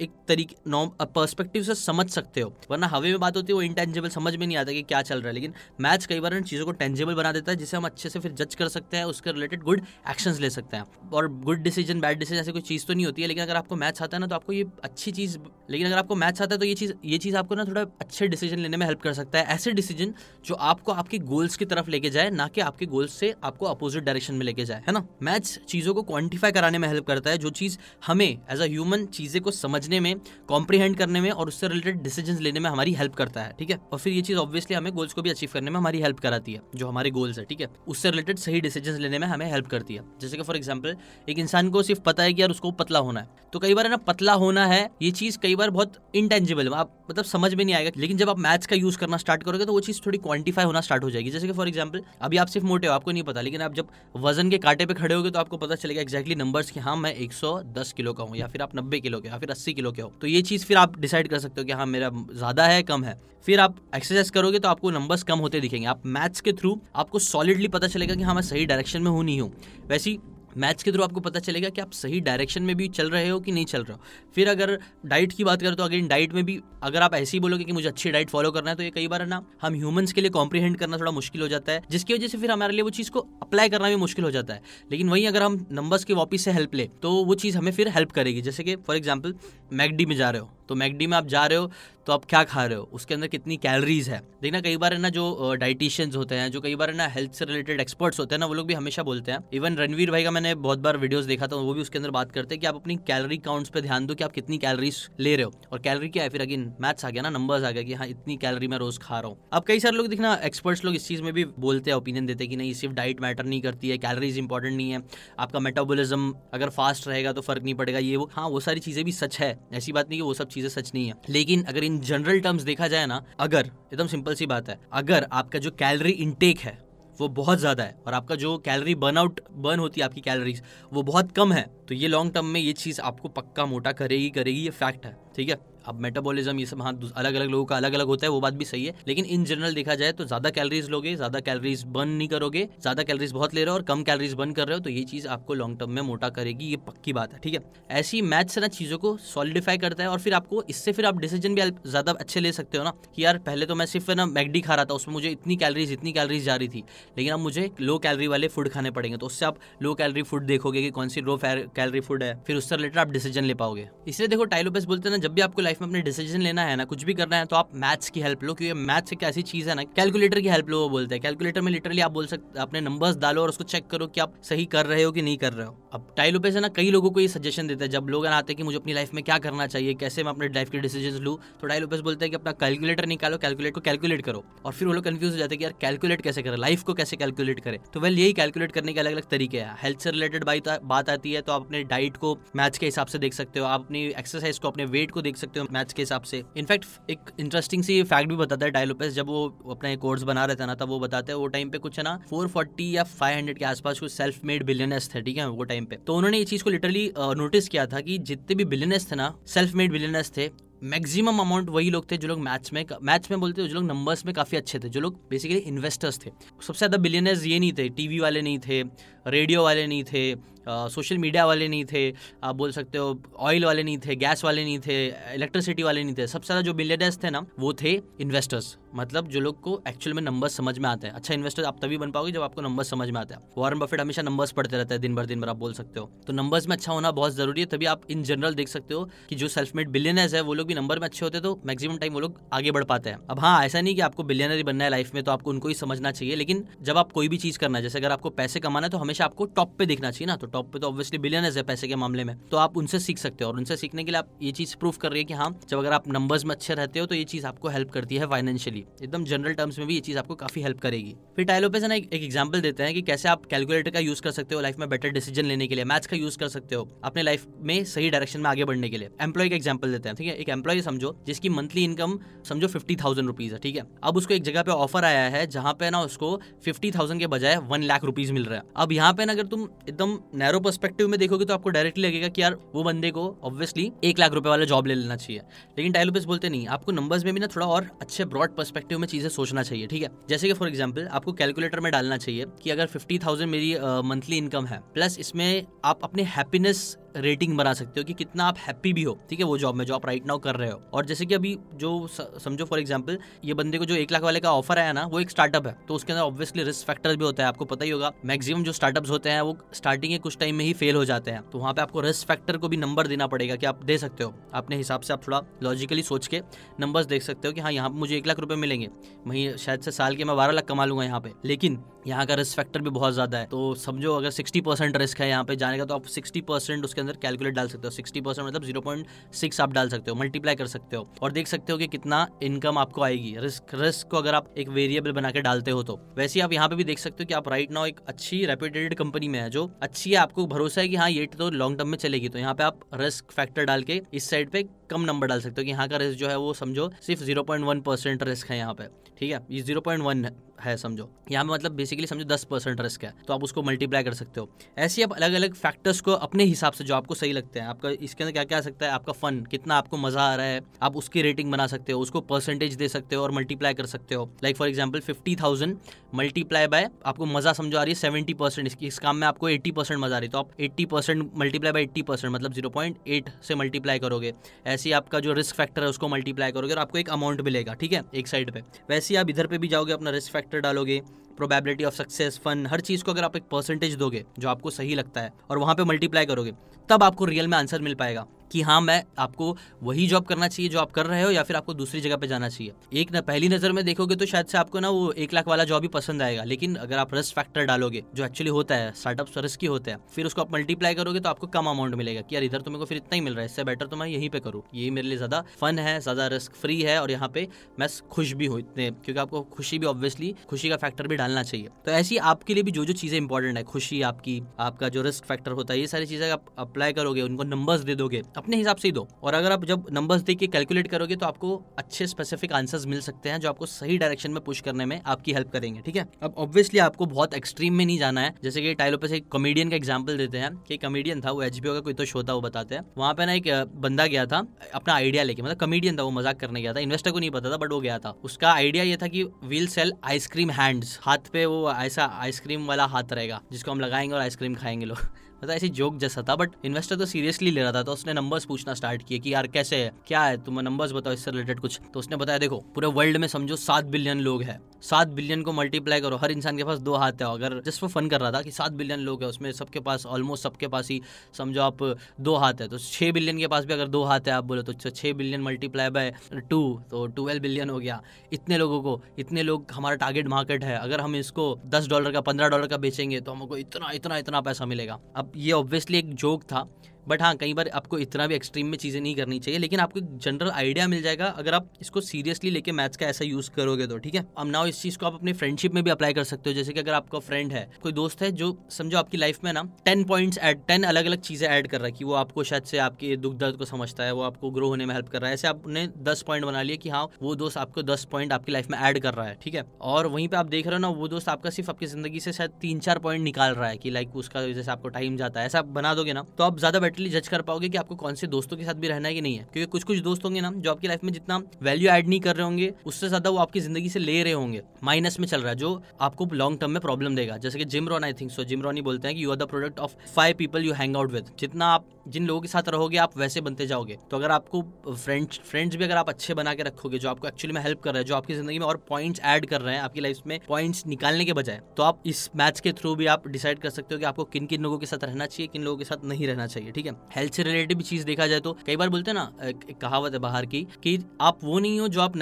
एक 0.00 0.10
तरीके 0.28 0.56
नॉम 0.70 0.88
पर्सपेक्टिव 1.04 1.62
से 1.62 1.74
समझ 1.76 2.08
सकते 2.10 2.40
हो। 2.40 2.52
वरना 2.70 2.86
हवे 2.86 3.10
में 3.10 3.20
बात 3.20 3.36
होती 3.36 3.52
है 3.52 3.54
वो 3.54 3.62
इंटेंजिबल 3.62 4.08
समझ 4.08 4.34
में 4.36 4.46
नहीं 4.46 4.56
आता 4.56 4.72
कि 4.72 4.82
क्या 4.84 5.02
चल 5.02 5.18
रहा 5.18 5.28
है। 5.28 5.34
लेकिन 5.34 5.54
मैच 5.84 6.06
कई 6.06 6.20
बार 6.20 6.34
इन 6.34 6.42
चीज़ों 6.44 6.66
को 6.66 6.72
टेंजेबल 6.74 7.14
बना 7.14 7.32
देता 7.32 7.52
है, 7.52 7.56
जिसे 7.58 7.76
हम 7.76 7.84
अच्छे 7.84 8.08
से 8.08 8.20
फिर 8.20 8.32
जज 8.34 8.54
कर 8.54 8.68
सकते 8.68 8.96
हैं, 8.96 9.04
उसके 9.06 9.32
रिलेटेड 9.32 9.62
गुड 9.62 9.82
एक्शंस 10.10 10.40
ले 10.40 10.50
सकते 10.50 10.76
हैं। 10.76 11.10
और 11.12 11.28
गुड 11.40 11.62
डिसीज़न 11.62 12.00
बैड 12.00 12.18
डिसीज़न 12.18 12.40
ऐसी 12.40 12.52
कोई 12.52 12.62
चीज़ 12.62 12.86
तो 12.86 12.94
नहीं 12.94 13.06
होती 13.06 13.22
है, 13.22 13.28
लेकिन 13.28 13.42
अगर 13.42 13.56
आपको 13.56 13.76
मैच 13.76 14.02
आता 14.02 14.16
है 14.16 14.20
ना 14.20 14.26
तो 14.26 14.34
आपको 14.34 14.52
ये 14.52 14.64
अच्छी 14.84 15.12
चीज़, 15.12 15.38
लेकिन 15.70 15.86
अगर 15.86 15.98
आपको 15.98 16.14
मैच 16.16 16.42
आता 16.42 16.54
है 16.54 16.58
तो 16.58 16.66
ये 16.66 16.74
चीज़ 16.74 16.92
ये 17.04 17.18
चीज़ 17.18 17.36
आपको 17.36 17.54
ना 17.54 17.64
थोड़ा 17.64 17.82
अच्छे 18.00 18.26
डिसीज़न 18.28 18.58
लेने 18.58 18.76
में 18.76 18.86
हेल्प 18.86 19.00
कर 19.02 19.12
सकता 19.12 19.38
है। 19.38 19.44
ऐसे 19.54 19.72
डिसीज़न 19.72 20.14
जो 20.46 20.54
आपको 20.54 20.92
आपके 20.92 21.18
गोल्स 21.20 21.56
की 21.56 21.64
तरफ़ 21.64 21.90
लेके 21.90 22.10
जाए, 22.10 22.30
ना 22.32 22.46
कि 22.48 22.60
आपके 22.62 22.86
गोल्स 22.86 23.12
से 23.14 23.34
आपको 23.44 23.66
अपोजिट 23.66 24.04
डायरेक्शन 24.04 24.34
में 24.34 24.44
लेके 24.46 24.64
जाए, 24.64 24.82
है 24.86 24.92
ना? 24.92 25.06
मैच 25.22 25.58
चीज़ों 25.68 25.94
को 25.94 26.02
क्वान्टिफाई 26.04 26.52
कराने 26.52 26.78
में 26.78 26.88
हेल्प 26.88 27.06
करता 27.06 27.30
है, 27.30 27.38
जो 27.38 27.50
चीज़ 27.52 27.78
हमें 28.06 28.26
एज 28.26 28.60
अ 28.60 28.64
ह्यूमन 28.64 29.06
चीज़ें 29.14 29.40
को 29.42 29.50
समझने 29.52 30.00
में 30.00 30.14
कॉम्प्रीहेंड 30.48 30.96
करने 30.96 31.20
में 31.20 31.30
और 31.30 31.48
उससे 31.48 31.68
रिलेटेड 31.68 32.02
डिसीज़न 32.02 32.38
लेने 32.42 32.60
में 32.60 32.70
हमारी 32.70 32.92
हेल्प 32.94 33.14
करता 33.14 33.42
है, 33.42 33.54
ठीक 33.58 33.70
है? 33.70 33.80
और 33.92 33.98
फिर 33.98 34.12
ये 34.12 34.22
चीज़ 34.22 34.38
ऑब्वियसली 34.38 34.76
हमें 34.76 34.92
गोल्स 34.94 35.12
को 35.12 35.22
भी 35.22 35.30
अचीव 35.30 35.50
करने 35.52 35.70
में 35.70 35.73
हमारी 35.76 36.00
हेल्प 36.00 36.20
कराती 36.20 36.52
है, 36.52 36.60
जो 36.74 36.88
हमारे 36.88 37.10
गोल्स 37.10 37.38
है, 37.38 37.44
ठीक 37.44 37.60
है? 37.60 37.68
उससे 37.88 38.10
रिलेटेड 38.10 38.38
सही 38.38 38.60
डिसीज़न 38.60 39.00
लेने 39.00 39.18
में 39.18 39.26
हमें 39.26 39.46
हेल्प 39.52 39.66
करती 39.66 39.94
है। 39.94 40.02
जैसे 40.20 40.36
कि 40.36 40.42
फॉर 40.42 40.56
एग्ज़ाम्पल 40.56 40.96
एक 41.28 41.38
इंसान 41.38 41.70
को 41.70 41.82
सिर्फ़ 41.82 42.00
पता 42.02 42.22
है 42.22 42.32
कि 42.32 42.42
यार 42.42 42.50
उसको 42.50 42.70
पतला 42.74 42.98
होना 43.00 43.20
है 43.20 43.42
तो 43.52 43.58
कई 43.60 43.74
बार 43.74 43.84
है 43.84 43.90
ना, 43.90 43.96
पतला 43.98 44.32
होना 44.34 44.66
है, 44.66 44.88
ये 45.02 45.10
चीज़ 45.12 45.38
कई 45.38 45.54
बार 45.56 45.70
बहुत 45.70 45.98
इंटेंजिबल 46.14 46.72
आप 46.74 46.90
मतलब 47.10 47.24
समझ 47.24 47.52
में 47.54 47.64
नहीं 47.64 47.74
आएगा, 47.74 47.90
लेकिन 47.96 48.16
जब 48.16 48.30
आप 48.30 48.38
मैथ्स 48.38 48.66
का 48.66 48.76
यूज़ 48.76 48.98
करना 48.98 49.16
स्टार्ट 49.16 49.42
करोगे 49.42 49.64
तो 49.64 49.72
वो 49.72 49.80
चीज़ 49.80 50.00
थोड़ी 50.06 50.18
क्वांटिफाई 50.18 50.64
होना 50.64 50.80
स्टार्ट 50.80 51.04
हो 51.04 51.10
जाएगी। 51.10 51.30
जैसे 51.30 51.46
कि 51.46 51.52
फॉर 51.52 51.68
एग्ज़ाम्पल 51.68 52.02
अभी 52.22 52.36
आप 52.36 52.46
सिर्फ़ 52.46 52.66
मोटे 52.66 52.86
हो, 52.86 52.92
आपको 52.94 53.10
नहीं 53.10 53.22
पता, 53.22 53.40
लेकिन 53.40 53.62
आप 53.62 53.74
जब 53.74 53.88
वज़न 54.16 54.50
के 54.50 54.58
कांटे 54.58 54.86
पे 54.86 54.94
खड़े 54.94 55.14
होगे 55.14 55.30
तो 55.30 55.38
आपको 55.38 55.56
पता 55.56 55.74
चलेगा 55.76 56.00
एक्जैक्टली 56.00 56.34
नंबर्स 56.34 56.70
कि 56.70 56.80
हाँ 56.80 56.96
मैं 56.96 57.14
110 57.16 57.92
किलो 57.92 58.12
का 58.12 58.24
हूँ, 58.24 58.36
या 58.36 58.46
फिर 58.46 58.62
आप 58.62 58.76
90 58.76 59.00
किलो 59.00 59.20
के 59.20 59.28
या 59.28 59.38
फिर 59.38 59.50
80 59.50 59.72
किलो 59.72 59.92
के 59.92 60.02
हो। 60.02 60.12
तो 60.20 60.26
ये 60.26 60.42
चीज़ 60.42 60.64
फिर 60.66 60.76
आप 60.76 60.98
डिसाइड 61.00 61.28
कर 61.28 61.38
सकते 61.38 61.60
हो 61.60 61.64
कि 61.64 61.72
हाँ 61.72 61.86
मेरा 61.86 62.10
ज़्यादा 62.32 62.66
है, 62.66 62.82
कम 62.82 63.04
है। 63.04 63.18
फिर 63.46 63.60
आप 63.60 63.76
एक्सरसाइज 63.96 64.30
करोगे 64.30 64.58
तो 64.58 64.68
आपको 64.68 64.90
नंबर्स 64.90 65.22
कम 65.22 65.38
होते 65.38 65.60
दिखेंगे। 65.64 65.86
आप 65.86 66.06
मैथ्स 66.08 66.40
के 66.40 66.52
थ्रू 66.52 66.80
आपको 66.96 67.18
सॉलिडली 67.20 67.68
पता 67.70 67.88
चलेगा 67.88 68.14
कि 68.14 68.22
हाँ 68.22 68.34
मैं 68.34 68.42
सही 68.44 68.66
डायरेक्शन 68.66 69.02
में 69.02 69.10
हूँ, 69.10 69.24
नहीं 69.24 69.40
हूँ। 69.40 69.52
वैसी 69.88 70.18
मैथ्स 70.56 70.82
के 70.82 70.92
थ्रू 70.92 71.02
आपको 71.02 71.20
पता 71.20 71.40
चलेगा 71.40 71.68
कि 71.68 71.80
आप 71.80 71.92
सही 71.92 72.18
डायरेक्शन 72.20 72.62
में 72.62 72.74
भी 72.76 72.86
चल 72.88 73.08
रहे 73.10 73.28
हो 73.28 73.38
कि 73.40 73.52
नहीं 73.52 73.64
चल 73.64 73.84
रहे 73.84 73.92
हो। 73.92 74.00
फिर 74.34 74.48
अगर 74.48 74.78
डाइट 75.06 75.32
की 75.32 75.44
बात 75.44 75.62
करें 75.62 75.74
तो 75.76 75.82
अगर 75.82 76.06
डाइट 76.08 76.32
में 76.34 76.44
भी 76.44 76.58
अगर 76.82 77.02
आप 77.02 77.14
ऐसे 77.14 77.36
ही 77.36 77.40
बोलोगे 77.40 77.64
कि 77.64 77.72
मुझे 77.72 77.88
अच्छी 77.88 78.10
डाइट 78.10 78.30
फॉलो 78.30 78.50
करना 78.50 78.70
है 78.70 78.76
तो 78.76 78.82
ये 78.82 78.90
कई 78.90 79.08
बार 79.08 79.26
ना, 79.26 79.42
हम 79.62 79.74
ह्यूमंस 79.74 80.12
के 80.12 80.20
लिए 80.20 80.30
कॉम्प्रीहेंड 80.30 80.76
करना 80.78 80.98
थोड़ा 80.98 81.12
मुश्किल 81.12 81.42
हो 81.42 81.48
जाता 81.48 81.72
है, 81.72 81.82
जिसकी 81.90 82.14
वजह 82.14 82.28
से 82.28 82.38
फिर 82.38 82.50
हमारे 82.50 82.72
लिए 82.72 82.82
वो 82.82 82.90
चीज़ 82.90 83.10
को 83.10 83.20
अप्लाई 83.42 83.68
करना 83.68 83.88
भी 83.88 83.96
मुश्किल 83.96 84.24
हो 84.24 84.30
जाता 84.30 84.54
है। 84.54 84.62
लेकिन 84.90 85.08
वहीं 85.08 85.26
अगर 85.28 85.42
हम 85.42 85.66
नंबर्स 85.72 86.04
के 86.04 86.14
वापिस 86.14 86.44
से 86.44 86.52
हेल्प 86.52 86.74
लें 86.74 86.88
तो 87.02 87.12
वो 87.24 87.34
चीज़ 87.36 87.58
हमें 87.58 87.72
फिर 87.72 87.88
हेल्प 87.88 88.12
करेगी। 88.12 88.42
जैसे 88.42 88.64
कि 88.64 88.76
फॉर 88.76 88.96
एग्ज़ाम्पल 88.96 89.34
मैगडी 89.72 90.06
में 90.06 90.16
जा 90.16 90.30
रहे 90.30 90.40
हो। 90.40 90.50
तो 90.68 90.74
मैगडी 90.74 91.06
में 91.06 91.16
आप 91.16 91.26
जा 91.26 91.46
रहे 91.46 91.58
हो 91.58 91.70
तो 92.06 92.12
आप 92.12 92.24
क्या 92.24 92.42
खा 92.44 92.64
रहे 92.64 92.78
हो? 92.78 92.88
उसके 92.92 93.14
अंदर 93.14 93.26
कितनी 93.26 93.56
कैलोरीज 93.56 94.08
है? 94.08 94.20
देखना, 94.42 94.60
कई 94.60 94.76
बार 94.76 94.94
है 94.94 94.98
ना 95.00 95.08
जो 95.08 95.54
डाइटिशियंस 95.60 96.16
होते 96.16 96.34
हैं, 96.34 96.50
जो 96.50 96.60
कई 96.60 96.74
बार 96.76 96.90
है 96.90 96.96
ना 96.96 97.06
हेल्थ 97.08 97.32
से 97.32 97.44
रिलेटेड 97.44 97.80
एक्सपर्ट्स 97.80 98.20
होते 98.20 98.34
हैं 98.34 98.40
ना, 98.40 98.46
वो 98.46 98.54
लोग 98.54 98.66
भी 98.66 98.74
हमेशा 98.74 99.02
बोलते 99.02 99.32
हैं। 99.32 99.38
इवन 99.54 99.76
रणवीर 99.76 100.10
भाई 100.10 100.24
का 100.24 100.30
मैंने 100.30 100.54
बहुत 100.56 100.78
बार 100.78 100.96
वीडियोस 100.96 101.24
देखा 101.24 101.46
था, 101.46 101.56
वो 101.56 101.74
भी 101.74 101.80
उसके 101.80 101.98
अंदर 101.98 102.10
बात 102.10 102.32
करते 102.32 102.54
हैं 102.54 102.60
कि 102.60 102.66
आप 102.66 102.74
अपनी 102.74 102.96
कैलोरी 103.06 103.36
काउंट्स 103.38 103.70
पे 103.70 103.80
ध्यान 103.80 104.06
दो 104.06 104.14
कि 104.14 104.24
आप 104.24 104.32
कितनी 104.32 104.58
कैलोरीज 104.58 104.98
ले 105.20 105.34
रहे 105.36 105.44
हो। 105.44 105.52
और 105.72 105.78
कैलोरी 105.78 106.08
क्या 106.08 106.22
है? 106.22 106.28
फिर 106.28 106.40
अगेन 106.40 106.72
मैथ्स 106.80 107.04
आ 107.04 107.10
गया 107.10 107.22
ना 107.22 107.30
नंबर्स 107.30 107.64
आ 107.64 107.70
गया 107.70 107.82
कि 107.82 107.94
हाँ 107.94 108.06
इतनी 108.06 108.36
कैलोरी 108.36 108.68
मैं 108.68 108.78
रोज 108.78 108.98
खा 108.98 109.20
रहा 109.20 109.28
हूँ। 109.28 109.38
अब 109.52 109.64
कई 109.64 109.80
सारे 109.80 109.96
लोग 109.96 110.08
देखना 110.08 110.34
एक्सपर्ट्स 110.44 110.84
लोग 110.84 110.94
इस 110.94 111.08
चीज़ 111.08 111.22
में 111.22 111.32
भी 111.32 111.44
बोलते 111.58 111.90
हैं 111.90 111.96
ओपिनियन 111.96 112.26
देते 112.26 112.44
हैं 112.44 112.50
कि 112.50 112.56
नहीं, 112.56 112.74
सिर्फ़ 112.74 112.94
डाइट 112.94 113.20
मैटर 113.20 113.44
नहीं 113.44 113.60
करती 113.62 113.88
है 113.88 113.98
कैलोरीज 113.98 114.38
इंपॉर्टेंट 114.38 114.76
नहीं 114.76 114.90
है, 114.90 115.02
आपका 115.38 115.60
मेटाबोलिज्म 115.60 116.32
अगर 116.54 116.70
फास्ट 116.70 117.08
रहेगा 117.08 117.32
तो 117.32 117.40
फ़र्क 117.40 117.62
नहीं 117.62 117.74
पड़ेगा, 117.74 117.98
ये 117.98 118.16
वो। 118.16 118.30
हाँ 118.32 118.48
वो 118.48 118.60
सारी 118.60 118.80
चीज़ें 118.80 119.04
भी 119.04 119.12
सच 119.14 119.38
है, 119.40 119.58
ऐसी 119.72 119.92
बात 119.92 120.08
नहीं 120.08 120.18
कि 120.18 120.22
वो 120.22 120.34
सब 120.34 120.48
चीज़ें 120.54 120.68
सच 120.70 120.90
नहीं 120.94 121.06
है। 121.06 121.14
लेकिन 121.30 121.62
अगर 121.64 121.84
इन 121.84 122.00
जनरल 122.02 122.40
टर्म्स 122.40 122.62
देखा 122.62 122.88
जाए 122.88 123.06
ना, 123.06 123.24
अगर, 123.40 123.70
एकदम 123.92 124.06
सिंपल 124.06 124.34
सी 124.34 124.46
बात 124.46 124.68
है, 124.68 124.78
अगर 124.92 125.26
आपका 125.32 125.58
जो 125.58 125.70
कैलरी 125.72 126.12
इनटेक 126.12 126.58
है, 126.58 126.78
वो 127.18 127.28
बहुत 127.30 127.58
ज़्यादा 127.58 127.84
है, 127.84 127.94
और 128.06 128.14
आपका 128.14 128.34
जो 128.34 128.56
कैलोरी 128.58 128.94
बर्नआउट 128.96 129.40
बर्न 129.56 129.80
होती 129.80 130.00
है 130.00 130.04
आपकी 130.04 130.20
कैलोरीज 130.20 130.62
वो 130.92 131.02
बहुत 131.02 131.30
कम 131.32 131.52
है 131.52 131.62
तो 131.88 131.94
ये 131.94 132.08
लॉन्ग 132.08 132.32
टर्म 132.34 132.46
में 132.46 132.60
ये 132.60 132.72
चीज़ 132.74 133.00
आपको 133.00 133.28
पक्का 133.30 133.66
मोटा 133.66 133.92
करेगी 133.92 134.30
करेगी, 134.30 134.60
ये 134.60 134.70
फैक्ट 134.72 135.06
है, 135.06 135.16
ठीक 135.36 135.48
है? 135.48 135.56
अब 135.86 136.00
मेटाबॉलिज्म 136.00 136.58
ये 136.58 136.66
सब 136.66 136.82
हाँ 136.82 136.92
अलग 137.16 137.34
अलग 137.34 137.48
लोगों 137.50 137.64
का 137.64 137.76
अलग 137.76 137.92
अलग 137.94 138.06
होता 138.06 138.26
है, 138.26 138.30
वो 138.30 138.40
बात 138.40 138.54
भी 138.54 138.64
सही 138.64 138.84
है। 138.84 138.94
लेकिन 139.08 139.24
इन 139.26 139.44
जनरल 139.44 139.74
देखा 139.74 139.94
जाए 139.94 140.12
तो 140.12 140.24
ज़्यादा 140.24 140.50
कैलोरीज 140.50 140.88
लोगे, 140.90 141.14
ज़्यादा 141.16 141.40
कैलोरीज 141.40 141.82
बर्न 141.88 142.08
नहीं 142.10 142.28
करोगे, 142.28 142.68
ज़्यादा 142.80 143.02
कैलोरीज 143.02 143.32
बहुत 143.32 143.54
ले 143.54 143.64
रहे 143.64 143.70
हो 143.70 143.76
और 143.76 143.82
कम 143.84 144.02
कैलोरीज 144.04 144.34
बर्न 144.34 144.52
कर 144.52 144.66
रहे 144.66 144.76
हो 144.76 144.82
तो 144.84 144.90
ये 144.90 145.02
चीज़ 145.04 145.26
आपको 145.28 145.54
लॉन्ग 145.54 145.78
टर्म 145.78 145.90
में 145.90 146.02
मोटा 146.02 146.28
करेगी, 146.30 146.64
ये 146.64 146.76
पक्की 146.86 147.12
बात 147.12 147.32
है, 147.32 147.38
ठीक 147.38 147.54
है? 147.54 147.60
ऐसी 147.92 148.22
मैथ 148.24 148.44
से 148.46 148.60
ना 148.60 148.68
चीज़ों 148.70 148.98
को 148.98 149.16
सॉलिडिफाई 149.24 149.78
करता 149.78 150.02
है 150.02 150.08
और 150.08 150.20
फिर 150.20 150.34
आपको 150.34 150.62
इससे 150.70 150.92
फिर 150.92 151.06
आप 151.06 151.18
डिसीज़न 151.18 151.54
भी 151.54 151.62
ज़्यादा 151.86 152.12
अच्छे 152.14 152.40
ले 152.40 152.52
सकते 152.52 152.78
हो 152.78 152.84
ना 152.84 152.92
कि 153.14 153.24
यार, 153.24 153.38
पहले 153.40 153.66
तो 153.66 153.74
मैं 153.74 153.86
सिर्फ़ 153.86 154.10
ना 154.12 154.26
मैगडी 154.26 154.60
खा 154.60 154.74
रहा 154.74 154.84
था, 154.84 154.94
उसमें 154.94 155.12
मुझे 155.14 155.30
इतनी 155.30 155.56
कैलोरीज 155.56 155.92
इतनी 155.92 156.12
कैलोरीज 156.12 156.44
जा 156.44 156.56
रही 156.56 156.68
थी, 156.68 156.84
लेकिन 157.18 157.32
अब 157.32 157.38
मुझे 157.40 157.70
लो 157.80 157.98
कैलोरी 157.98 158.26
वाले 158.28 158.48
फ़ूड 158.48 158.68
खाने 158.70 158.90
पड़ेंगे 158.90 159.18
तो 159.18 159.26
उससे 159.26 159.46
आप 159.46 159.58
लो 159.82 159.94
कैलोरी 159.94 160.22
फ़ूड 160.24 160.46
देखोगे 160.46 160.82
कि 160.82 160.90
कौन 160.92 161.08
सी 161.08 161.20
लो 161.20 161.38
कैलोरी 161.44 162.00
फ़ूड 162.00 162.22
है, 162.22 162.34
फिर 162.46 162.56
उससे 162.56 162.76
रिलेटेड 162.76 162.98
आप 162.98 163.10
डिसीज़न 163.10 163.44
ले 163.44 163.54
पाओगे। 163.56 163.88
इसलिए 164.08 164.28
देखो 164.28 164.44
टाइलोपेस 164.46 164.84
बोलते 164.84 165.08
हैं 165.08 165.16
ना, 165.16 165.22
जब 165.22 165.34
भी 165.34 165.40
आपको 165.40 165.62
लाइफ 165.62 165.73
में 165.80 165.88
अपने 165.88 166.00
डिसीज़न 166.02 166.40
लेना 166.40 166.62
है 166.64 166.76
ना, 166.76 166.84
कुछ 166.84 167.04
भी 167.04 167.14
करना 167.14 167.36
है 167.36 167.44
तो 167.44 167.56
आप 167.56 167.70
मैथ्स 167.76 168.10
की 168.10 168.20
हेल्प 168.20 168.42
लो, 168.44 168.54
क्योंकि 168.54 168.80
मैथ्स 168.80 169.12
एक 169.12 169.22
ऐसी 169.22 169.42
चीज़ 169.44 169.68
है 169.68 169.74
ना 169.74 169.82
कैलकुलेटर 169.96 170.40
की 170.40 170.48
हेल्प 170.48 170.68
लो 170.68 170.80
वो 170.80 170.88
बोलते 170.88 171.14
हैं। 171.14 171.22
कैलकुलेटर 171.22 171.60
में 171.60 171.70
लिटरली 171.72 172.00
आप 172.00 172.12
बोल 172.12 172.26
सकते, 172.26 172.58
अपने 172.60 172.80
नंबर्स 172.80 173.16
डालो 173.18 173.42
और 173.42 173.48
उसको 173.48 173.64
चेक 173.66 173.86
करो 173.86 174.06
कि 174.06 174.20
आप 174.20 174.34
सही 174.44 174.64
कर 174.66 174.86
रहे 174.86 175.02
हो 175.02 175.12
कि 175.12 175.22
नहीं 175.22 175.36
कर 175.38 175.52
रहे 175.52 175.66
हो। 175.66 175.76
अब 175.92 176.06
टाइलोपे 176.16 176.50
से 176.52 176.60
ना 176.60 176.68
कई 176.70 176.90
लोगों 176.90 177.10
को 177.10 177.20
ये 177.20 177.28
सजेशन 177.28 177.66
देते 177.66 177.84
हैं, 177.84 177.90
जब 177.90 178.06
लोग 178.08 178.26
आते 178.26 178.52
हैं 178.52 178.56
कि 178.56 178.62
मुझे 178.62 178.76
अपनी 178.78 178.92
लाइफ 178.92 179.14
में 179.14 179.22
क्या 179.24 179.38
करना 179.38 179.66
चाहिए, 179.66 179.94
कैसे 179.94 180.24
मैं 180.24 180.30
अपने 180.30 180.48
लाइफ 180.50 180.70
के 180.70 180.78
डिसीज़न 180.80 181.22
लूँ 181.24 181.36
तो 181.60 181.66
टाइलोपेस 181.66 182.00
बोलते 182.00 182.24
हैं 182.24 182.30
कि 182.30 182.36
अपना 182.36 182.52
कैलकुलेटर 182.60 183.06
निकालो 183.06 183.38
कैलकुलेट 183.38 183.74
को 183.74 183.80
कैलकुलेट 183.80 184.22
करो। 184.22 184.44
और 184.64 184.72
फिर 184.72 184.88
वो 184.88 184.94
लोग 184.94 185.04
कंफ्यूज 185.04 185.32
हो 185.32 185.38
जाते 185.38 185.54
हैं 185.54 185.58
कि 185.58 185.64
यार 185.64 185.74
कैलकुलेट 185.80 186.20
कैसे 186.20 186.42
करें 186.42 186.56
लाइफ 186.58 186.82
को 186.82 186.94
कैसे 186.94 187.16
कैलकुलेट 187.16 187.60
करें। 187.60 187.78
तो 187.94 188.00
वेल 188.00 188.18
यही 188.18 188.32
कैलकुलेट 188.34 188.72
करने 188.72 188.92
के 188.92 189.00
अलग 189.00 189.12
अलग 189.12 189.28
तरीके 189.30 189.60
हैं। 189.60 189.76
हेल्थ 189.82 189.98
से 189.98 190.10
रिलेटेड 190.10 190.44
बात 190.44 191.10
आती 191.10 191.32
है 191.32 191.40
तो 191.40 191.52
आप 191.52 191.62
अपने 191.62 191.82
डाइट 191.84 192.16
को 192.16 192.36
मैथ्स 192.56 192.78
के 192.78 192.86
हिसाब 192.86 193.06
से 193.06 193.18
देख 193.18 193.34
सकते 193.34 193.60
हो, 193.60 193.66
आप 193.66 193.80
अपनी 193.80 194.04
एक्सरसाइज 194.08 194.58
को, 194.58 194.68
अपने 194.68 194.84
वेट 194.86 195.10
को 195.10 195.22
देख 195.22 195.36
सकते 195.36 195.60
हो। 195.60 195.63
मैथ्स 195.72 195.92
के 195.92 196.02
हिसाब 196.02 196.22
से। 196.24 196.42
इनफैक्ट 196.56 197.10
एक 197.10 197.30
इंटरेस्टिंग 197.40 197.82
सी 197.84 198.02
फैक्ट 198.04 198.28
भी 198.28 198.36
बताता 198.36 198.66
है 198.66 198.70
डायलोपेस 198.72 199.12
जब 199.14 199.26
वो 199.28 199.46
अपना 199.70 199.94
कोर्स 199.96 200.22
बना 200.24 200.44
रहे 200.44 200.56
थे 200.56 200.66
ना, 200.66 200.74
तब 200.74 200.88
वो 200.88 200.98
बताते 201.00 201.32
हैं, 201.32 201.38
वो 201.38 201.46
टाइम 201.48 201.70
पे 201.70 201.78
कुछ 201.78 201.98
है 201.98 202.04
ना 202.04 202.18
440 202.30 202.92
या 202.94 203.04
500 203.12 203.58
के 203.58 203.64
आसपास 203.64 204.00
कुछ 204.00 204.12
सेल्फ 204.12 204.44
मेड 204.44 204.64
बिलियनर्स 204.64 205.14
थे, 205.14 205.22
ठीक 205.22 205.36
है, 205.36 205.48
वो 205.48 205.64
टाइम 205.64 205.84
पे। 205.84 205.96
तो 205.96 206.16
उन्होंने 206.16 206.38
ये 206.38 206.44
चीज़ 206.44 206.64
को 206.64 206.70
लिटरली 206.70 207.12
नोटिस 207.16 207.68
किया 207.68 207.86
था 207.86 208.00
कि 208.00 208.18
जितने 208.20 208.54
भी 208.54 208.64
बिलियनर्स 208.66 209.10
थे 209.10 209.16
ना 209.16 209.34
सेल्फ 209.48 209.74
मेड 209.74 209.92
बिलियनर्स 209.92 210.36
थे 210.36 210.50
मैक्सिमम 210.84 211.38
अमाउंट 211.38 211.68
वही 211.70 211.90
लोग 211.90 212.10
थे 212.10 212.16
जो 212.16 212.28
लोग 212.28 212.40
मैथ्स 212.40 212.72
में 212.72 212.84
मैथ्स 213.02 213.30
में 213.30 213.40
बोलते 213.40 213.66
जो 213.68 213.74
लोग 213.74 213.84
नंबर्स 213.84 214.24
में 214.26 214.34
काफ़ी 214.34 214.56
अच्छे 214.56 214.78
थे, 214.78 214.88
जो 214.88 215.00
लोग 215.00 215.14
बेसिकली 215.30 215.58
इन्वेस्टर्स 215.60 216.18
थे। 216.18 216.30
सबसे 216.60 216.78
ज़्यादा 216.78 216.98
बिलियनर्स 216.98 217.44
ये 217.46 217.58
नहीं 217.58 217.72
थे 217.72 217.88
टीवी 217.90 218.18
वाले 218.20 218.42
नहीं 218.42 218.58
थे 218.58 218.82
रेडियो 219.28 219.62
वाले 219.64 219.86
नहीं 219.86 220.04
थे 220.04 220.34
सोशल 220.68 221.18
मीडिया 221.18 221.46
वाले 221.46 221.68
नहीं 221.68 221.84
थे, 221.84 222.12
आप 222.44 222.54
बोल 222.56 222.72
सकते 222.72 222.98
हो, 222.98 223.18
ऑयल 223.38 223.64
वाले 223.64 223.82
नहीं 223.82 223.98
थे, 223.98 224.16
गैस 224.16 224.44
वाले 224.44 224.64
नहीं 224.64 224.78
थे, 224.78 225.06
इलेक्ट्रिसिटी 225.34 225.82
वाले 225.82 226.04
नहीं 226.04 226.14
थे 226.14 226.26
सबसे 226.26 226.46
ज़्यादा 226.46 226.62
जो 226.62 226.74
बिलियनर्स 226.74 227.22
थे 227.22 227.30
ना, 227.30 227.46
वो 227.58 227.72
थे 227.82 228.00
इन्वेस्टर्स 228.20 228.76
मतलब 228.94 229.28
जो 229.28 229.40
लोग 229.40 229.60
को 229.60 229.80
एक्चुअल 229.88 230.14
में 230.14 230.22
नंबर 230.22 230.48
समझ 230.48 230.78
में 230.78 230.88
आते 230.88 231.06
हैं। 231.06 231.14
अच्छा 231.14 231.34
इन्वेस्टर 231.34 231.64
आप 231.64 231.78
तभी 231.82 231.96
बन 231.98 232.10
पाओगे 232.10 232.32
जब 232.32 232.42
आपको 232.42 232.60
नंबर 232.60 232.84
समझ 232.84 233.08
में 233.10 233.20
आता 233.20 233.34
है। 233.34 233.40
वॉरन 233.58 233.78
बफेट 233.78 234.00
हमेशा 234.00 234.22
नंबर्स 234.22 234.52
पढ़ते 234.52 234.76
रहते 234.76 234.94
हैं, 234.94 235.00
दिन 235.00 235.14
भर 235.14 235.26
दिन 235.26 235.40
भर 235.40 235.48
आप 235.48 235.56
बोल 235.56 235.72
सकते 235.72 236.00
हो। 236.00 236.10
तो 236.26 236.32
नंबर्स 236.32 236.68
में 236.68 236.76
अच्छा 236.76 236.92
होना 236.92 237.10
बहुत 237.12 237.34
ज़रूरी 237.34 237.60
है, 237.60 237.66
तभी 237.66 237.86
आप 237.86 238.02
इन 238.10 238.22
जनरल 238.22 238.54
देख 238.54 238.68
सकते 238.68 238.94
हो 238.94 239.04
कि 239.28 239.36
जो 239.36 239.48
सेल्फ 239.48 239.74
मेड 239.76 239.88
बिलियनर्स 239.88 240.34
है, 240.34 240.40
वो 240.40 240.54
लोग 240.54 240.66
भी 240.66 240.74
नंबर 240.74 240.98
में 240.98 241.06
अच्छे 241.06 241.24
होते 241.26 241.40
तो 241.40 241.58
मैक्सिमम 241.66 241.98
टाइम 241.98 242.12
वो 242.12 242.20
लोग 242.20 242.40
आगे 242.52 242.70
बढ़ 242.70 242.84
पाते 242.84 243.10
हैं। 243.10 243.18
अब 243.30 243.40
हाँ 243.40 243.64
ऐसा 243.64 243.80
नहीं 243.80 243.94
कि 243.94 244.00
आपको 244.00 244.22
बिलियनर 244.24 244.62
बनना 244.62 244.84
है 244.84 244.90
लाइफ 244.90 245.14
में 245.14 245.22
तो 245.24 245.32
आपको 245.32 245.50
उनको 245.50 245.68
ही 245.68 245.74
समझना 245.74 246.10
चाहिए, 246.12 246.34
लेकिन 246.34 246.64
जब 246.82 246.98
आप 246.98 247.12
कोई 247.12 247.28
भी 247.28 247.36
चीज़ 247.36 247.58
करना 247.58 247.78
है, 247.78 247.82
जैसे 247.82 247.98
अगर 247.98 248.12
आपको 248.12 248.30
पैसे 248.32 248.60
कमाना 248.60 248.86
है 248.86 248.90
तो 248.90 248.98
हमेशा 248.98 249.24
आपको 249.24 249.44
टॉप 249.46 249.74
पे 249.78 249.86
देखना 249.86 250.10
चाहिए 250.10 250.26
ना। 250.26 250.36
तो 250.36 250.46
टॉप 250.46 250.72
पे 250.72 250.78
तो 250.78 250.88
ऑब्वियसली 250.88 251.18
बिलियनर्स 251.18 251.56
है 251.56 251.62
पैसे 251.62 251.88
के 251.88 251.96
मामले 251.96 252.24
में 252.24 252.36
तो 252.50 252.56
आप 252.56 252.76
उनसे 252.76 252.98
सीख 253.00 253.18
सकते 253.18 253.44
हो। 253.44 253.50
और 253.50 253.56
उनसे 253.56 253.76
सीखने 253.76 254.04
के 254.04 254.10
लिए 254.10 254.18
आप 254.18 254.28
ये 254.42 254.52
चीज़ 254.52 254.76
प्रूफ 254.76 254.96
कर 254.96 255.10
रही 255.10 255.20
है 255.20 255.24
कि 255.24 255.34
हाँ 255.34 255.50
जब 255.68 255.78
अगर 255.78 255.92
आप 255.92 256.08
नंबर्स 256.08 256.44
में 256.44 256.54
अच्छे 256.54 256.74
रहते 256.74 257.00
हो 257.00 257.06
तो 257.06 257.14
ये 257.14 257.24
चीज़ 257.26 257.46
आपको 257.46 257.68
हेल्प 257.68 257.90
करती 257.90 258.16
है 258.16 258.26
फाइनेंशियली 258.26 258.83
एकदम 259.02 259.24
जनरल 259.24 259.54
टर्म्स 259.54 259.78
में 259.78 259.86
भी 259.88 259.94
ये 259.94 260.00
चीज़ 260.00 260.18
आपको 260.18 260.34
काफ़ी 260.36 260.62
हेल्प 260.62 260.80
करेगी। 260.80 261.14
फिर 261.36 261.44
टाइलोपे 261.44 261.78
ना, 261.78 261.94
एक 261.94 262.12
एग्ज़ाम्पल 262.14 262.60
देते 262.60 262.82
हैं 262.82 262.94
कि 262.94 263.02
कैसे 263.02 263.28
आप 263.28 263.44
कैलकुलेटर 263.46 263.90
का 263.90 263.98
यूज़ 264.00 264.22
कर 264.22 264.30
सकते 264.30 264.54
हो 264.54 264.60
लाइफ 264.60 264.78
में 264.78 264.88
बेटर 264.88 265.10
डिसीज़न 265.10 265.44
लेने 265.44 265.66
के 265.66 265.74
लिए 265.74 265.84
मैथ्स 265.84 266.06
का 266.06 266.16
यूज़ 266.16 266.38
कर 266.38 266.48
सकते 266.48 266.74
हो 266.74 266.88
अपने 267.04 267.22
लाइफ 267.22 267.46
में 267.60 267.84
सही 267.84 268.10
डायरेक्शन 268.10 268.40
में 268.40 268.48
आगे 268.50 268.64
बढ़ने 268.64 268.88
के 268.88 268.98
लिए। 268.98 269.10
एम्प्लॉय 269.22 269.48
का 269.48 269.56
एग्ज़ाम्पल 269.56 269.92
देते 269.92 270.08
हैं, 270.08 270.16
ठीक 270.16 270.26
है? 270.26 270.34
एक 270.34 270.48
एम्प्लॉय 270.48 270.80
समझो, 270.82 271.14
जिसकी 271.26 271.48
मंथली 271.50 271.84
इनकम 271.84 272.18
समझो 272.48 272.68
फिफ्टी 272.68 272.96
थाउज़ेंड 272.96 273.26
रुपीज़ 273.26 273.52
है, 273.52 273.58
ठीक 273.58 273.76
है? 273.76 273.86
अब 274.02 274.16
उसको 274.16 274.34
एक 274.34 274.42
जगह 274.42 274.62
पे 274.62 274.70
ऑफ़र 274.72 275.04
आया 275.04 275.28
है, 275.28 275.46
जहाँ 275.48 275.72
पे 275.74 275.90
ना 275.90 276.00
उसको 276.02 276.40
फिफ्टी 276.64 276.90
थाउज़ेंड 276.90 277.20
के 277.20 277.26
बजाय 277.28 277.56
वन 277.64 277.82
लाख 277.82 278.04
रुपीज़ 278.04 278.32
मिल 278.32 278.44
रहा 278.44 278.58
है। 278.58 278.64
अब 278.76 278.92
यहाँ 278.92 279.12
पे 279.14 279.24
ना 279.24 279.32
अगर 279.32 279.46
तुम 279.46 279.68
एकदम 279.88 280.18
नैरो 280.34 280.60
पर्सपेक्टिव 280.60 281.08
में 281.08 281.18
देखोगे 281.20 281.44
तो 281.44 281.54
आपको 281.54 281.70
डायरेक्टली 281.70 282.06
लगेगा 282.08 282.28
कि 282.28 282.42
यार, 282.42 282.58
वो 282.74 282.82
बंदे 282.82 283.10
को 283.10 283.26
ऑब्वियसली 283.42 283.90
एक 284.04 284.18
लाख 284.18 284.32
रुपए 284.32 284.48
वाला 284.48 284.64
जॉब 284.64 284.86
ले 284.86 284.94
लेना 284.94 285.16
चाहिए। 285.16 285.42
लेकिन 285.78 285.92
टाइलोपेस 285.92 286.24
बोलते 286.24 286.48
नहीं, 286.48 286.66
आपको 286.68 286.92
नंबर्स 286.92 287.24
में 287.24 287.32
भी 287.34 287.40
ना 287.40 287.46
थोड़ा 287.46 287.66
और 287.66 287.88
अच्छे 288.00 288.24
ब्रॉड 288.26 288.50
पर्सपेक्टिव 288.50 288.73
में 288.92 289.06
चीज़ें 289.08 289.28
सोचना 289.30 289.62
चाहिए, 289.62 289.86
ठीक 289.86 290.02
है? 290.02 290.08
जैसे 290.28 290.48
कि 290.48 290.54
फॉर 290.54 290.68
एग्ज़ाम्पल 290.68 291.06
आपको 291.08 291.32
कैलकुलेटर 291.32 291.80
में 291.80 291.90
डालना 291.92 292.16
चाहिए 292.16 292.46
कि 292.62 292.70
अगर 292.70 292.86
फिफ्टी 292.86 293.18
थाउज़ेंड 293.18 293.50
मेरी 293.50 293.74
मंथली 294.08 294.36
इनकम 294.36 294.66
है 294.66 294.80
प्लस 294.94 295.18
इसमें 295.20 295.66
आप 295.84 296.00
अपने 296.04 296.22
हैप्पीनेस 296.36 296.96
रेटिंग 297.16 297.56
बना 297.56 297.72
सकते 297.74 298.00
हो 298.00 298.04
कि 298.04 298.14
कितना 298.14 298.44
आप 298.44 298.56
हैप्पी 298.58 298.92
भी 298.92 299.02
हो, 299.02 299.18
ठीक 299.30 299.38
है, 299.38 299.44
वो 299.44 299.58
जॉब 299.58 299.74
में 299.74 299.84
जो 299.84 299.94
आप 299.94 300.06
राइट 300.06 300.26
नाउ 300.26 300.38
कर 300.38 300.56
रहे 300.56 300.70
हो। 300.70 300.80
और 300.92 301.06
जैसे 301.06 301.26
कि 301.26 301.34
अभी 301.34 301.56
जो 301.74 302.06
समझो 302.10 302.64
फॉर 302.64 302.78
एग्ज़ाम्पल 302.78 303.18
ये 303.44 303.54
बंदे 303.54 303.78
को 303.78 303.84
जो 303.84 303.94
एक 303.94 304.12
लाख 304.12 304.22
वाले 304.22 304.40
का 304.40 304.52
ऑफ़र 304.52 304.78
आया 304.78 304.92
ना, 304.92 305.04
वो 305.04 305.20
एक 305.20 305.30
स्टार्टअप 305.30 305.66
है 305.66 305.76
तो 305.88 305.94
उसके 305.94 306.12
अंदर 306.12 306.22
ऑब्वियसली 306.22 306.62
रिस्क 306.62 306.86
फैक्टर 306.86 307.16
भी 307.16 307.24
होता 307.24 307.42
है, 307.42 307.48
आपको 307.48 307.64
पता 307.64 307.84
ही 307.84 307.90
होगा। 307.90 308.12
मैक्सिमम 308.24 308.64
जो 308.64 308.72
स्टार्टअप 308.72 309.10
होते 309.10 309.30
हैं, 309.30 309.40
वो 309.40 309.56
स्टार्टिंग 309.74 310.12
के 310.12 310.18
कुछ 310.18 310.38
टाइम 310.38 310.56
में 310.56 310.64
ही 310.64 310.72
फेल 310.74 310.96
हो 310.96 311.04
जाते 311.04 311.30
हैं। 311.30 311.42
तो 311.50 311.58
वहाँ 311.58 311.72
पे 311.74 311.82
आपको 311.82 312.00
रिस्क 312.00 312.28
फैक्टर 312.28 312.56
को 312.56 312.68
भी 312.68 312.76
नंबर 312.76 313.06
देना 313.06 313.26
पड़ेगा 313.26 313.56
कि 313.56 313.66
आप 313.66 313.84
दे 313.84 313.98
सकते 313.98 314.24
हो। 314.24 314.34
अपने 314.54 314.76
हिसाब 314.76 315.00
से 315.00 315.12
आप 315.12 315.26
थोड़ा 315.26 315.42
लॉजिकली 315.62 316.02
सोच 316.02 316.26
के 316.26 316.40
नंबर्स 316.80 317.06
देख 317.06 317.22
सकते 317.22 317.48
हो 317.48 317.54
कि 317.54 317.60
हाँ 317.60 317.72
यहाँ 317.72 317.90
पे 317.90 317.98
मुझे 317.98 318.16
एक 318.16 318.26
लाख 318.26 318.40
रुपए 318.40 318.54
मिलेंगे। 318.56 318.88
वहीं 319.26 319.56
शायद 319.56 319.80
से 319.80 319.90
साल 319.92 320.16
के 320.16 320.24
मैं 320.24 320.36
बारह 320.36 320.52
लाख 320.52 320.64
कमा 320.64 320.84
लूँगा 320.84 321.04
यहाँ 321.04 321.20
पे। 321.20 321.32
लेकिन 321.44 321.78
यहाँ 322.06 322.24
का 322.26 322.34
रिस्क 322.34 322.56
फैक्टर 322.56 322.80
भी 322.80 322.90
बहुत 322.90 323.14
ज़्यादा 323.14 323.38
है। 323.38 323.46
तो 323.46 323.74
समझो 323.76 324.14
अगर 324.14 324.30
सिक्सटी 324.30 324.60
परसेंट 324.60 324.96
रिस्क 324.96 325.20
है 325.20 325.28
यहाँ 325.28 325.44
पे 325.44 325.56
जाने 325.56 325.78
का 325.78 325.84
तो 325.84 325.94
आप 325.94 326.06
सिक्सटी 326.06 326.40
परसेंट 326.42 326.84
उसके 326.84 327.00
अंदर 327.00 327.16
कैलकुलेट 327.22 327.54
डाल 327.54 327.68
सकते 327.68 327.86
हो। 327.86 327.90
सिक्सटी 327.90 328.20
परसेंट 328.20 328.46
मतलब 328.46 328.64
ज़ीरो 328.64 328.80
पॉइंट 328.80 329.06
सिक्स 329.34 329.60
आप 329.60 329.72
डाल 329.72 329.88
सकते 329.88 330.10
हो 330.10 330.16
मल्टीप्लाई 330.16 330.54
कर 330.54 330.66
सकते 330.66 330.96
हो। 330.96 331.08
और 331.22 331.32
देख 331.32 331.46
सकते 331.46 331.72
हो 331.72 331.78
कि 331.78 331.86
कितना 331.86 332.26
इनकम 332.42 332.78
आपको 332.78 333.02
आएगी। 333.02 333.34
रिस्क 333.40 333.74
रिस्क 333.74 334.08
को 334.10 334.16
अगर 334.16 334.34
आप 334.34 334.52
एक 334.58 334.68
वेरिएबल 334.70 335.12
बना 335.12 335.30
के 335.30 335.40
डालते 335.40 335.70
हो 335.70 335.82
तो। 335.82 335.98
वैसे 336.16 336.40
आप 336.40 336.52
यहाँ 336.52 336.68
पे 336.68 336.76
भी 336.76 336.84
देख 336.84 336.98
सकते 336.98 337.22
हो 337.22 337.28
कि 337.28 337.34
आप 337.34 337.48
राइट 337.48 337.72
नाउ 337.72 337.86
एक 337.86 338.00
अच्छी 338.08 338.44
रेप्यूटेड 338.46 338.94
कंपनी 338.94 339.28
में 339.28 339.38
है, 339.40 339.48
जो 339.50 339.70
अच्छी 339.82 340.10
है, 340.10 340.16
आपको 340.16 340.46
भरोसा 340.46 340.80
है 340.80 340.88
कि 340.88 340.96
हाँ 340.96 341.10
ये 341.10 341.26
तो 341.28 341.50
लॉन्ग 341.52 341.78
टर्म 341.78 341.88
में 341.88 341.98
चलेगी। 341.98 342.28
तो 342.28 342.38
यहाँ 342.38 342.54
पे 342.54 342.62
आप 342.64 342.80
रिस्क 342.94 343.32
फैक्टर 343.32 343.64
डाल 343.64 343.82
के 343.82 344.00
इस 344.14 344.30
साइड 344.30 344.50
पे 344.50 344.62
कम 344.90 345.00
नंबर 345.02 345.26
डाल 345.26 345.40
सकते 345.40 345.60
हो 345.60 345.64
कि 345.64 345.70
यहाँ 345.70 345.88
का 345.88 345.96
रिस्क 345.96 346.18
जो 346.18 346.28
है 346.28 346.36
वो 346.38 346.52
समझो 346.54 346.90
सिर्फ़ 347.02 347.22
zero 347.22 347.42
point 347.42 347.64
one 347.64 347.80
percent 347.82 348.22
risk 348.22 348.50
है 348.50 348.58
यहाँ 348.58 348.74
पे। 348.74 348.88
ठीक 349.18 349.30
है? 349.32 349.40
ये 349.50 349.60
ज़ीरो 349.62 349.80
पॉइंट 349.80 350.02
वन 350.02 350.24
है। 350.24 350.30
समझो। 350.58 351.08
यहाँ 351.30 351.44
पे 351.44 351.52
मतलब 351.52 351.72
बेसिकली 351.72 352.06
समझो 352.06 352.24
दस 352.24 352.44
परसेंट 352.44 352.80
रिस्क 352.80 353.04
है 353.04 353.12
तो 353.26 353.34
आप 353.34 353.42
उसको 353.44 353.62
मल्टीप्लाई 353.62 354.02
कर 354.04 354.14
सकते 354.14 354.40
हो। 354.40 354.48
ऐसे 354.78 355.02
आप 355.02 355.12
अलग 355.12 355.32
अलग 355.34 355.54
फैक्टर्स 355.54 356.00
को 356.00 356.12
अपने 356.14 356.44
हिसाब 356.44 356.72
से 356.72 356.84
जो 356.84 356.94
आपको 356.94 357.14
सही 357.14 357.32
लगते 357.32 357.60
हैं, 357.60 357.66
आपका 357.66 357.90
इसके 357.90 358.24
अंदर 358.24 358.32
क्या 358.32 358.44
क्या 358.44 358.58
आ 358.58 358.60
सकता 358.60 358.86
है? 358.86 358.92
आपका 358.92 359.12
फन 359.14 359.40
कितना 359.50 359.76
आपको 359.76 359.96
मज़ा 359.96 360.22
आ 360.22 360.34
रहा 360.34 360.46
है, 360.46 360.60
आप 360.82 360.96
उसकी 360.96 361.22
रेटिंग 361.22 361.50
बना 361.52 361.66
सकते 361.66 361.92
हो, 361.92 362.00
उसको 362.00 362.20
परसेंटेज 362.22 362.74
दे 362.74 362.88
सकते 362.88 363.16
हो 363.16 363.22
और 363.22 363.30
मल्टीप्लाई 363.32 363.74
कर 363.74 363.86
सकते 363.86 364.14
हो। 364.14 364.28
Like 364.44 364.56
for 364.56 364.68
example 364.68 365.00
fifty 365.00 365.36
thousand 365.36 365.76
multiply 366.14 366.66
by 366.66 366.88
आपको 367.06 367.26
मज़ा 367.26 367.52
समझो 367.52 367.78
आ 367.78 367.82
रही 367.82 367.92
है 367.92 368.00
सेवेंटी 368.00 368.34
परसेंट 368.34 368.82
इस 368.82 368.98
काम 368.98 369.16
में 369.16 369.26
आपको 369.26 369.48
एट्टी 369.48 369.70
परसेंट 369.72 370.00
मज़ा 370.00 370.16
आ 370.16 370.18
रही 370.18 370.26
है। 370.26 370.32
तो 370.32 370.38
आप 370.38 370.50
eighty 370.60 370.84
percent 370.86 371.30
multiply 371.36 371.72
by 371.72 371.82
eighty 371.82 372.02
percent 372.02 372.32
मतलब 372.34 372.52
ज़ीरो 372.52 372.70
पॉइंट 372.70 372.96
एट 373.08 373.30
से 373.42 373.54
मल्टीप्लाई 373.54 373.98
करोगे। 373.98 374.32
ऐसे 374.66 374.92
आपका 374.92 375.20
जो 375.20 375.32
रिस्क 375.32 375.56
फैक्टर 375.56 375.82
है, 375.82 375.88
उसको 375.88 376.08
मल्टीप्लाई 376.08 376.52
करोगे 376.52 376.74
और 376.74 376.80
आपको 376.80 376.98
एक 376.98 377.10
अमाउंट 377.10 377.40
मिलेगा, 377.40 377.74
ठीक 377.74 377.92
है? 377.92 378.02
एक 378.14 378.28
साइड 378.28 378.52
पे। 378.52 378.62
वैसे 378.90 379.16
आप 379.16 379.30
इधर 379.30 379.46
पे 379.46 379.58
भी 379.58 379.68
जाओगे, 379.68 379.92
अपना 379.92 380.10
रिस्क 380.10 380.32
फैक्टर 380.32 380.42
डालोगे 380.52 381.02
प्रोबेबिलिटी 381.36 381.84
ऑफ़ 381.84 381.94
सक्सेस 381.94 382.40
फन 382.44 382.66
हर 382.66 382.80
चीज़ 382.80 383.04
को 383.04 383.10
अगर 383.12 383.24
आप 383.24 383.36
एक 383.36 383.42
परसेंटेज 383.42 383.94
दोगे, 383.94 384.24
जो 384.38 384.48
आपको 384.48 384.70
सही 384.70 384.94
लगता 384.94 385.20
है, 385.20 385.32
और 385.50 385.58
वहाँ 385.58 385.74
पे 385.74 385.84
मल्टीप्लाई 385.84 386.26
करोगे, 386.26 386.52
तब 386.88 387.02
आपको 387.02 387.24
रियल 387.24 387.48
में 387.48 387.58
आंसर 387.58 387.80
मिल 387.80 387.94
पाएगा। 387.94 388.26
कि 388.54 388.60
हाँ 388.62 388.80
मैं 388.80 389.02
आपको 389.18 389.46
वही 389.82 390.06
जॉब 390.06 390.24
करना 390.24 390.48
चाहिए 390.48 390.68
जो 390.70 390.78
आप 390.80 390.90
कर 390.92 391.06
रहे 391.06 391.22
हो 391.22 391.30
या 391.30 391.42
फिर 391.42 391.56
आपको 391.56 391.74
दूसरी 391.74 392.00
जगह 392.00 392.16
पे 392.16 392.26
जाना 392.26 392.48
चाहिए। 392.48 392.72
एक 392.94 393.12
ना, 393.12 393.20
पहली 393.22 393.48
नज़र 393.48 393.72
में 393.72 393.84
देखोगे 393.84 394.16
तो 394.16 394.26
शायद 394.26 394.46
से 394.46 394.58
आपको 394.58 394.80
ना 394.80 394.88
वो 394.90 395.10
एक 395.14 395.34
लाख 395.34 395.48
वाला 395.48 395.64
जॉब 395.64 395.82
ही 395.82 395.88
पसंद 395.90 396.22
आएगा, 396.22 396.44
लेकिन 396.44 396.74
अगर 396.76 396.98
आप 396.98 397.14
रिस्क 397.14 397.34
फैक्टर 397.34 397.64
डालोगे, 397.66 398.02
जो 398.14 398.24
एक्चुअली 398.24 398.50
होता 398.50 398.74
है 398.74 398.92
स्टार्टअप 398.94 399.38
रिस्की 399.38 399.66
होता 399.66 399.90
है, 399.90 399.98
फिर 400.14 400.26
उसको 400.26 400.42
आप 400.42 400.52
मल्टीप्लाई 400.54 400.94
करोगे 400.94 401.20
तो 401.20 401.28
आपको 401.28 401.46
कम 401.48 401.66
अमाउंट 401.66 401.94
मिलेगा 401.94 402.20
कि 402.20 402.34
यार 402.34 402.44
इधर 402.44 402.60
तो 402.60 402.70
मेरे 402.70 402.78
को 402.78 402.84
फिर 402.84 402.96
इतना 402.96 403.14
ही 403.14 403.20
मिल 403.20 403.32
रहा 403.32 403.40
है, 403.40 403.46
इससे 403.46 403.64
बेटर 403.64 403.86
तो 403.86 403.96
मैं 403.96 404.06
यहीं 404.06 404.30
पे 404.30 404.40
करूँ। 404.40 404.62
ये 404.74 404.90
मेरे 404.90 405.08
लिए 405.08 405.16
ज़्यादा 405.16 405.42
फन 405.60 405.78
है, 405.78 405.98
ज़्यादा 406.00 406.26
रिस्क 406.28 406.54
फ्री 406.54 406.80
है 406.82 407.00
और 407.00 407.10
यहाँ 407.10 407.28
पे 407.28 407.46
मैं 407.80 407.88
खुश 408.10 408.32
भी 408.32 408.46
हूँ 408.46 408.58
इतने, 408.58 408.90
क्योंकि 408.90 409.20
आपको 409.20 409.42
खुशी 409.54 409.78
भी 409.78 409.86
ऑब्वियसली 409.86 410.34
खुशी 410.48 410.68
का 410.68 410.76
फैक्टर 410.76 411.06
भी 411.06 411.16
डालना 411.16 411.42
चाहिए। 411.42 411.68
तो 411.84 411.90
ऐसी 411.92 412.16
आपके 412.26 412.54
लिए 412.54 412.62
भी 412.62 412.70
जो 412.70 412.84
जो 412.84 412.92
चीज़ें 412.94 413.18
इंपॉर्टेंट 413.18 413.56
है, 413.56 413.62
खुशी 413.64 414.00
आपकी, 414.04 414.40
आपका 414.60 414.88
जो 414.88 415.02
रिस्क 415.02 415.24
फैक्टर 415.24 415.52
होता 415.52 415.74
है, 415.74 415.80
ये 415.80 415.86
सारी 415.86 416.06
चीज़ें 416.06 416.30
आप 416.30 416.44
अप्लाई 416.58 416.92
करोगे, 416.92 417.22
उनको 417.22 417.44
नंबर्स 417.44 417.80
दे 417.82 417.94
दोगे 417.94 418.22
अपने 418.44 418.56
हिसाब 418.56 418.76
से 418.76 418.88
ही 418.88 418.92
दो। 418.92 419.06
और 419.22 419.34
अगर 419.34 419.52
आप 419.52 419.64
जब 419.64 419.86
नंबर्स 419.92 420.22
दे 420.22 420.34
के 420.34 420.46
कैलकुलेट 420.46 420.88
करोगे 420.88 421.16
तो 421.16 421.26
आपको 421.26 421.54
अच्छे 421.78 422.06
स्पेसिफिक 422.06 422.52
आंसर्स 422.52 422.84
मिल 422.86 423.00
सकते 423.00 423.28
हैं, 423.28 423.38
जो 423.40 423.48
आपको 423.48 423.66
सही 423.66 423.96
डायरेक्शन 423.98 424.30
में 424.30 424.42
पुश 424.44 424.60
करने 424.60 424.84
में 424.84 425.00
आपकी 425.02 425.32
हेल्प 425.32 425.50
करेंगे, 425.52 425.80
ठीक 425.80 425.96
है? 425.96 426.06
अब 426.22 426.34
ऑब्वियसली 426.38 426.78
आपको 426.78 427.06
बहुत 427.06 427.34
एक्सट्रीम 427.34 427.74
में 427.74 427.84
नहीं 427.86 427.98
जाना 427.98 428.20
है। 428.20 428.34
जैसे 428.44 428.62
कि 428.62 428.74
टाइलो 428.74 428.98
पे 428.98 429.08
से 429.08 429.16
एक 429.16 429.28
कॉमेडियन 429.28 429.70
का 429.70 429.76
एग्ज़ाम्पल 429.76 430.16
देते 430.18 430.38
हैं, 430.38 430.54
कि 430.58 430.76
कॉमेडियन 430.76 431.20
था, 431.20 431.30
वो 431.30 431.42
एचबीओ 431.42 431.74
का 431.74 431.80
कोई 431.80 431.94
तो 431.94 432.04
शो 432.04 432.22
था, 432.22 432.34
वो 432.34 432.40
बताते 432.40 432.74
हैं। 432.74 432.84
वहाँ 432.98 433.14
पे 433.14 433.26
ना 433.26 433.32
एक 433.32 433.48
बंदा 433.76 434.06
गया 434.06 434.26
था, 434.26 434.44
अपना 434.74 434.94
आइडिया 434.94 435.22
लेके 435.22 435.42
मतलब 435.42 435.56
कॉमेडियन 435.56 435.98
था, 435.98 436.02
वो 436.02 436.10
मज़ाक 436.10 436.40
करने 436.40 436.62
गया 436.62 436.74
था। 436.74 436.80
इन्वेस्टर 436.80 437.10
को 437.10 437.18
नहीं 437.18 437.30
पता 437.30 437.50
था 437.50 437.56
बट 437.56 437.72
वो 437.72 437.80
गया 437.80 437.98
था। 437.98 438.14
उसका 438.24 438.52
आइडिया 438.52 438.84
ये 438.84 438.96
था 438.96 439.08
कि 439.08 439.24
व्हील 439.24 439.66
सेल 439.68 439.92
आइसक्रीम 440.04 440.50
हैंड्स 440.52 440.98
हाथ 441.02 441.32
पे 441.32 441.46
वो 441.46 441.70
ऐसा 441.72 442.10
आइसक्रीम 442.20 442.66
वाला 442.66 442.86
हाथ 442.86 443.12
रहेगा, 443.12 443.40
जिसको 443.52 443.70
हम 443.70 443.80
लगाएँगे 443.80 444.14
और 444.14 444.20
आइसक्रीम 444.20 444.54
खाएँगे 444.54 444.86
लोग। 444.86 444.98
मतलब 445.36 445.50
ऐसी 445.50 445.68
जोक 445.68 445.96
जैसा 445.96 446.22
था 446.22 446.36
बट 446.36 446.50
इन्वेस्टर 446.64 446.96
तो 446.96 447.06
सीरियसली 447.06 447.50
ले 447.50 447.62
रहा 447.62 447.72
था 447.72 447.82
तो 447.82 447.92
उसने 447.92 448.12
नंबर्स 448.12 448.44
पूछना 448.44 448.74
स्टार्ट 448.74 449.02
किया 449.02 449.18
कि 449.18 449.34
यार 449.34 449.46
कैसे 449.46 449.76
है? 449.76 449.92
क्या 450.06 450.24
है? 450.24 450.44
तुम्हें 450.44 450.62
नंबर्स 450.62 450.92
बताओ 450.92 451.12
इससे 451.12 451.30
रिलेटेड 451.30 451.60
कुछ। 451.60 451.80
तो 451.94 452.00
उसने 452.00 452.16
बताया, 452.16 452.38
देखो, 452.38 452.56
पूरे 452.74 452.86
वर्ल्ड 452.86 453.16
में 453.16 453.28
समझो 453.28 453.56
सात 453.56 453.84
बिलियन 453.84 454.20
लोग 454.20 454.42
हैं। 454.42 454.60
सात 454.84 455.08
बिलियन 455.08 455.42
को 455.42 455.52
मल्टीप्लाई 455.52 456.00
करो। 456.00 456.16
हर 456.16 456.30
इंसान 456.30 456.56
के 456.56 456.64
पास 456.64 456.78
दो 456.78 456.94
हाथ 456.94 457.12
है। 457.12 457.26
अगर 457.26 457.60
जस्ट 457.66 457.82
वो 457.82 457.88
फन 457.88 458.08
कर 458.08 458.20
रहा 458.20 458.30
था 458.32 458.42
कि 458.42 458.50
सात 458.50 458.72
बिलियन 458.72 459.00
लोग 459.00 459.22
है, 459.22 459.28
उसमें 459.28 459.50
सबके 459.52 459.80
पास 459.80 460.06
ऑलमोस्ट 460.06 460.42
सबके 460.42 460.68
पास 460.68 460.90
ही, 460.90 461.00
समझो 461.34 461.62
आप, 461.62 461.82
दो 462.20 462.34
हाथ 462.36 462.60
है। 462.60 462.68
तो 462.68 462.78
छह 462.78 463.12
बिलियन 463.12 463.38
के 463.38 463.46
पास 463.46 463.64
भी 463.64 463.72
अगर 463.72 463.88
दो 463.88 464.02
हाथ 464.04 464.28
है, 464.28 464.32
आप 464.32 464.44
बोलो 464.44 464.62
तो 464.62 464.72
छह 464.72 465.12
बिलियन 465.12 465.40
मल्टीप्लाई 465.40 465.90
बाय 465.90 466.12
टू 466.50 466.62
तो 466.90 467.06
ट्वेल्व 467.08 467.42
बिलियन 467.42 467.70
हो 467.70 467.78
गया। 467.78 468.00
इतने 468.32 468.58
लोगों 468.58 468.82
को, 468.82 469.00
इतने 469.18 469.42
लोग, 469.42 469.66
हमारा 469.72 469.96
टारगेट 469.96 470.28
मार्केट 470.28 470.64
है। 470.64 470.76
अगर 470.78 471.00
हम 471.00 471.16
इसको 471.16 471.54
दस 471.66 471.88
डॉलर 471.88 472.12
का, 472.12 472.20
पंद्रह 472.20 472.48
डॉलर 472.48 472.66
का 472.66 472.76
बेचेंगे 472.76 473.20
तो 473.20 473.32
हमको 473.32 473.56
इतना 473.56 473.90
इतना 473.90 474.16
इतना 474.18 474.40
पैसा 474.40 474.66
मिलेगा। 474.66 474.98
अब 475.16 475.32
ये 475.36 475.52
ऑब्वियसली 475.52 475.98
एक 475.98 476.14
जोक 476.14 476.42
था 476.42 476.68
बट 477.08 477.22
हाँ 477.22 477.34
कई 477.36 477.54
बार 477.54 477.68
आपको 477.74 477.98
इतना 477.98 478.26
भी 478.26 478.34
एक्सट्रीम 478.34 478.66
में 478.66 478.76
चीज़ें 478.78 479.00
नहीं 479.00 479.14
करनी 479.16 479.38
चाहिए, 479.38 479.58
लेकिन 479.58 479.80
आपको 479.80 480.00
जनरल 480.00 480.50
आइडिया 480.52 480.86
मिल 480.88 481.02
जाएगा 481.02 481.26
अगर 481.26 481.54
आप 481.54 481.68
इसको 481.80 482.00
सीरियसली 482.02 482.50
लेके 482.50 482.72
मैथ्स 482.72 482.96
का 482.96 483.06
ऐसा 483.06 483.24
यूज़ 483.24 483.50
करोगे 483.50 483.86
तो 483.86 483.98
ठीक 483.98 484.14
है? 484.14 484.24
अब 484.38 484.46
नाउ 484.46 484.66
इस 484.66 484.80
चीज़ 484.82 484.98
को 484.98 485.06
आप 485.06 485.14
अपनी 485.14 485.32
फ्रेंडशिप 485.32 485.74
में 485.74 485.82
भी 485.84 485.90
अप्लाई 485.90 486.12
कर 486.12 486.24
सकते 486.24 486.50
हो, 486.50 486.54
जैसे 486.54 486.72
कि 486.72 486.80
अगर 486.80 486.92
आपका 486.94 487.18
फ्रेंड 487.20 487.52
है, 487.52 487.68
कोई 487.82 487.92
दोस्त 487.92 488.22
है 488.22 488.30
जो 488.32 488.56
समझो 488.70 488.98
आपकी 488.98 489.16
लाइफ 489.16 489.38
में 489.44 489.52
ना 489.52 489.62
टेन 489.84 490.04
पॉइंट्स 490.04 490.38
एड 490.40 490.64
टेन 490.66 490.82
अलग 490.84 491.06
अलग 491.06 491.20
चीज़ें 491.22 491.48
ऐड 491.48 491.68
कर 491.68 491.78
रहा 491.78 491.86
है 491.86 491.92
कि 491.92 492.04
वो 492.04 492.14
आपको 492.14 492.44
शायद 492.44 492.62
से 492.64 492.78
आपके 492.80 493.16
दुख 493.18 493.34
दर्द 493.36 493.56
को 493.56 493.64
समझता 493.64 494.04
है, 494.04 494.12
वो 494.12 494.22
आपको 494.22 494.50
ग्रो 494.50 494.68
होने 494.68 494.86
में 494.86 494.94
हेल्प 494.94 495.08
कर 495.08 495.20
रहा 495.20 495.28
है। 495.28 495.34
ऐसे 495.34 495.48
आपने 495.48 495.86
दस 496.02 496.22
पॉइंट 496.22 496.44
बना 496.44 496.62
लिया 496.62 496.76
कि 496.76 496.88
हाँ 496.88 497.06
वो 497.22 497.34
दोस्त 497.34 497.58
आपको 497.58 497.82
दस 497.84 498.04
पॉइंट 498.12 498.32
आपकी 498.32 498.52
लाइफ 498.52 498.70
में 498.70 498.78
ऐड 498.78 498.98
कर 498.98 499.14
रहा 499.14 499.26
है, 499.26 499.38
ठीक 499.42 499.54
है? 499.54 499.64
और 499.82 500.06
वहीं 500.06 500.28
पर 500.28 500.36
आप 500.36 500.46
देख 500.46 500.66
रहे 500.66 500.74
हो 500.74 500.80
ना, 500.80 500.88
वो 500.90 501.08
दोस्त 501.08 501.28
आपका 501.28 501.50
सिर्फ़ 501.50 501.70
आपकी 501.70 501.86
ज़िंदगी 501.86 502.20
से 502.20 502.32
शायद 502.32 502.50
तीन 502.60 502.78
चार 502.80 502.98
पॉइंट 502.98 503.24
निकाल 503.24 503.54
रहा 503.54 503.68
है 503.68 503.76
कि 503.76 503.90
लाइक 503.90 504.16
उसका 504.16 504.46
जैसे 504.46 504.70
आपको 504.70 504.88
टाइम 504.90 505.16
जाता 505.16 505.40
है, 505.40 505.46
ऐसा 505.46 505.62
बना 505.72 505.94
दोगे 505.94 506.12
ना 506.12 506.24
तो 506.38 506.44
आप 506.44 506.58
ज़्यादा 506.58 506.78
बेटरली 506.94 507.10
जज 507.10 507.28
कर 507.28 507.42
पाओगे 507.42 507.68
कि 507.68 507.78
आपको 507.78 507.94
कौन 507.96 508.14
से 508.14 508.26
दोस्तों 508.28 508.56
के 508.56 508.64
साथ 508.64 508.74
भी 508.74 508.88
रहना 508.88 509.08
है 509.08 509.14
कि 509.14 509.20
नहीं 509.20 509.36
है। 509.36 509.46
क्योंकि 509.52 509.70
कुछ 509.70 509.84
कुछ 509.84 509.98
दोस्त 510.00 510.24
होंगे 510.24 510.40
ना, 510.40 510.50
जो 510.54 510.70
आपकी 510.70 510.88
लाइफ 510.88 511.04
में 511.04 511.12
जितना 511.12 511.38
वैल्यू 511.62 511.90
एड 511.92 512.08
नहीं 512.08 512.20
कर 512.20 512.36
रहे 512.36 512.44
होंगे, 512.44 512.72
उससे 512.86 513.08
ज़्यादा 513.08 513.30
वो 513.30 513.38
आपकी 513.38 513.60
ज़िंदगी 513.60 513.88
से 513.88 513.98
ले 513.98 514.22
रहे 514.22 514.32
होंगे। 514.32 514.62
माइनस 514.84 515.18
में 515.20 515.26
चल 515.26 515.40
रहा 515.40 515.50
है, 515.50 515.56
जो 515.56 515.82
आपको 516.00 516.28
लॉन्ग 516.34 516.60
टर्म 516.60 516.70
में 516.70 516.80
प्रॉब्लम 516.82 517.16
देगा। 517.16 517.36
जैसे 517.38 517.58
कि 517.58 517.64
Jim 517.66 517.88
Rohn 517.88 518.04
I 518.04 518.12
think 518.12 518.30
so 518.30 518.44
Jim 518.44 518.62
Rohn 518.62 518.76
ही 518.76 518.82
बोलते 518.82 519.08
हैं 519.08 519.16
कि 519.16 519.24
you 519.24 519.30
are 519.30 519.36
the 519.36 519.48
product 519.48 519.78
of 519.78 519.94
five 520.14 520.36
people 520.38 520.64
you 520.64 520.72
hang 520.74 520.96
out 520.96 521.10
with 521.12 521.30
जितना 521.40 521.66
आप, 521.68 521.88
जिन 522.08 522.26
लोगों 522.26 522.40
के 522.40 522.48
साथ 522.48 522.68
रहोगे, 522.68 522.96
आप 522.98 523.16
वैसे 523.18 523.40
बनते 523.40 523.66
जाओगे। 523.66 523.96
तो 524.10 524.16
अगर 524.16 524.30
आपको 524.30 524.62
फ्रेंड्स 524.86 525.40
फ्रेंड्स 525.44 525.76
भी 525.76 525.84
अगर 525.84 525.96
आप 525.96 526.08
अच्छे 526.08 526.34
बना 526.34 526.54
के 526.54 526.62
रखोगे, 526.62 526.98
जो 526.98 527.08
आपको 527.08 527.28
एक्चुअली 527.28 527.54
में 527.54 527.60
हेल्प 527.62 527.80
कर 527.82 527.92
रहे 527.92 528.02
हैं, 528.02 528.06
जो 528.06 528.14
आपकी 528.14 528.34
ज़िंदगी 528.34 528.58
में 528.58 528.66
और 528.66 528.76
पॉइंट्स 528.88 529.20
ऐड 529.26 529.46
कर 529.46 529.60
रहे 529.60 529.74
हैं, 529.74 529.82
आपकी 529.82 530.00
लाइफ 530.00 530.18
में 530.26 530.38
पॉइंट्स 530.48 530.86
निकालने 530.86 531.24
के 531.24 531.32
बजाय 531.32 531.60
तो 531.76 531.82
आप 531.82 532.02
इस 532.06 532.28
मैच 532.36 532.60
के 532.60 532.72
थ्रू 532.72 532.94
भी 532.94 533.06
आप 533.06 533.28
डिसाइड 533.28 533.58
कर 533.58 533.70
सकते 533.70 533.94
हो 533.94 533.98
कि 533.98 534.04
आपको 534.04 534.24
किन 534.26 534.46
किन 534.46 534.62
लोगों 534.62 534.78
के 534.78 534.86
साथ 534.86 535.04
रहना 535.04 535.26
चाहिए, 535.26 535.48
किन 535.52 535.62
लोगों 535.62 535.78
के 535.78 535.84
साथ 535.84 536.04
नहीं 536.04 536.26
रहना 536.26 536.46
चाहिए, 536.46 536.70
ठीक 536.72 536.83
है 536.86 536.92
हेल्थ 537.16 537.32
से 537.32 537.42
रिलेटेड 537.42 537.76
भी 537.78 537.84
चीज़ 537.84 538.04
देखा 538.06 538.26
जाए 538.26 538.40
तो 538.40 538.56
कई 538.66 538.76
बार 538.76 538.88
बोलते 538.88 539.10
हैं 539.10 539.14
ना, 539.14 539.30
एक 539.44 539.78
कहावत 539.80 540.12
है 540.12 540.18
बाहर 540.20 540.46
की 540.46 540.62
कि 540.82 540.98
आप 541.20 541.38
वो 541.44 541.58
नहीं 541.58 541.80
हो 541.80 541.88
जो 541.88 542.00
आप 542.00 542.16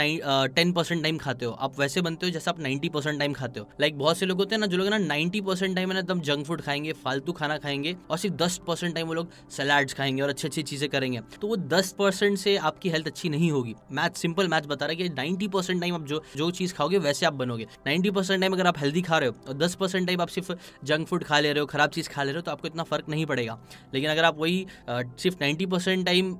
टेन 0.54 0.72
परसेंट 0.72 1.02
टाइम 1.02 1.18
खाते 1.18 1.44
हो। 1.44 1.52
आप 1.52 1.78
वैसे 1.80 2.00
बनते 2.02 2.26
हो 2.26 2.32
जैसे 2.32 2.50
आप 2.50 2.60
नाइन्टी 2.60 2.88
परसेंट 2.88 3.18
टाइम 3.18 3.32
खाते 3.32 3.60
हो। 3.60 3.68
लाइक 3.80 3.98
बहुत 3.98 4.18
से 4.18 4.26
लोग 4.26 4.38
होते 4.38 4.54
हैं 4.54 4.60
ना 4.60 4.66
जो 4.66 4.76
लोग 4.76 4.88
ना 4.88 4.98
नाइन्टी 4.98 5.40
परसेंट 5.40 5.74
टाइम 5.76 5.88
है 5.88 5.94
ना 5.94 6.00
एकदम 6.00 6.20
जंक 6.22 6.46
फ़ूड 6.46 6.60
खाएँगे, 6.62 6.92
फालतू 6.94 7.32
खाना 7.32 7.58
खाएँगे 7.58 7.96
और 8.10 8.18
सिर्फ़ 8.18 8.36
दस 8.36 8.60
परसेंट 8.66 8.94
टाइम 8.94 9.06
वो 9.06 9.14
लोग 9.14 9.30
सलाड्स 9.50 9.94
खाएँगे 9.94 10.22
और 10.22 10.28
अच्छे 10.28 10.48
अच्छी 10.48 10.62
चीज़ें 10.62 10.88
करेंगे। 10.90 11.20
तो 11.40 11.48
वो 11.48 11.56
दस 11.56 11.92
परसेंट 11.98 12.38
से 12.38 12.56
आपकी 12.58 12.90
हेल्थ 12.90 13.06
अच्छी 13.06 13.28
नहीं 13.28 13.50
होगी। 13.52 13.74
मैथ 13.92 14.18
सिंपल 14.18 14.48
मैथ 14.48 14.66
बता 14.68 14.86
रहा 14.86 14.92
है 14.92 14.96
कि 14.98 15.14
नाइन्टी 15.14 15.48
परसेंट 15.48 15.80
टाइम 15.80 15.94
आप 15.94 16.04
जो 16.04 16.22
जो 16.36 16.50
चीज़ 16.52 16.74
खाओगे 16.74 16.98
वैसे 17.00 17.26
आप 17.26 17.32
बनोगे। 17.34 17.66
नाइन्टी 17.86 18.10
परसेंट 18.10 18.40
टाइम 18.40 18.52
अगर 18.52 18.66
आप 18.66 18.78
हेल्दी 18.78 19.02
खा 19.02 19.18
रहे 19.18 19.28
हो 19.28 19.34
और 19.48 19.54
दस 19.56 19.74
परसेंट 19.74 20.06
टाइम 20.06 20.20
आप 20.20 20.28
सिर्फ़ 20.28 20.52
जंक 20.84 21.06
फ़ूड 21.08 21.24
खा 21.24 21.38
ले 21.38 21.52
रहे 21.52 21.60
हो, 21.60 21.66
खराब 21.66 21.90
चीज़ 21.90 22.08
खा 22.08 22.22
ले 22.22 22.32
रहे 22.32 22.38
हो 22.38 22.42
तो 22.42 22.50
आपको 22.50 22.68
इतना 22.68 22.82
फ़र्क 22.82 23.08
नहीं 23.08 23.26
पड़ेगा। 23.26 23.58
लेकिन 23.94 24.10
अगर 24.10 24.24
आप 24.24 24.38
वही 24.38 24.51
सिर्फ़ 24.58 25.36
नाइन्टी 25.40 25.66
परसेंट 25.66 26.06
टाइम 26.06 26.34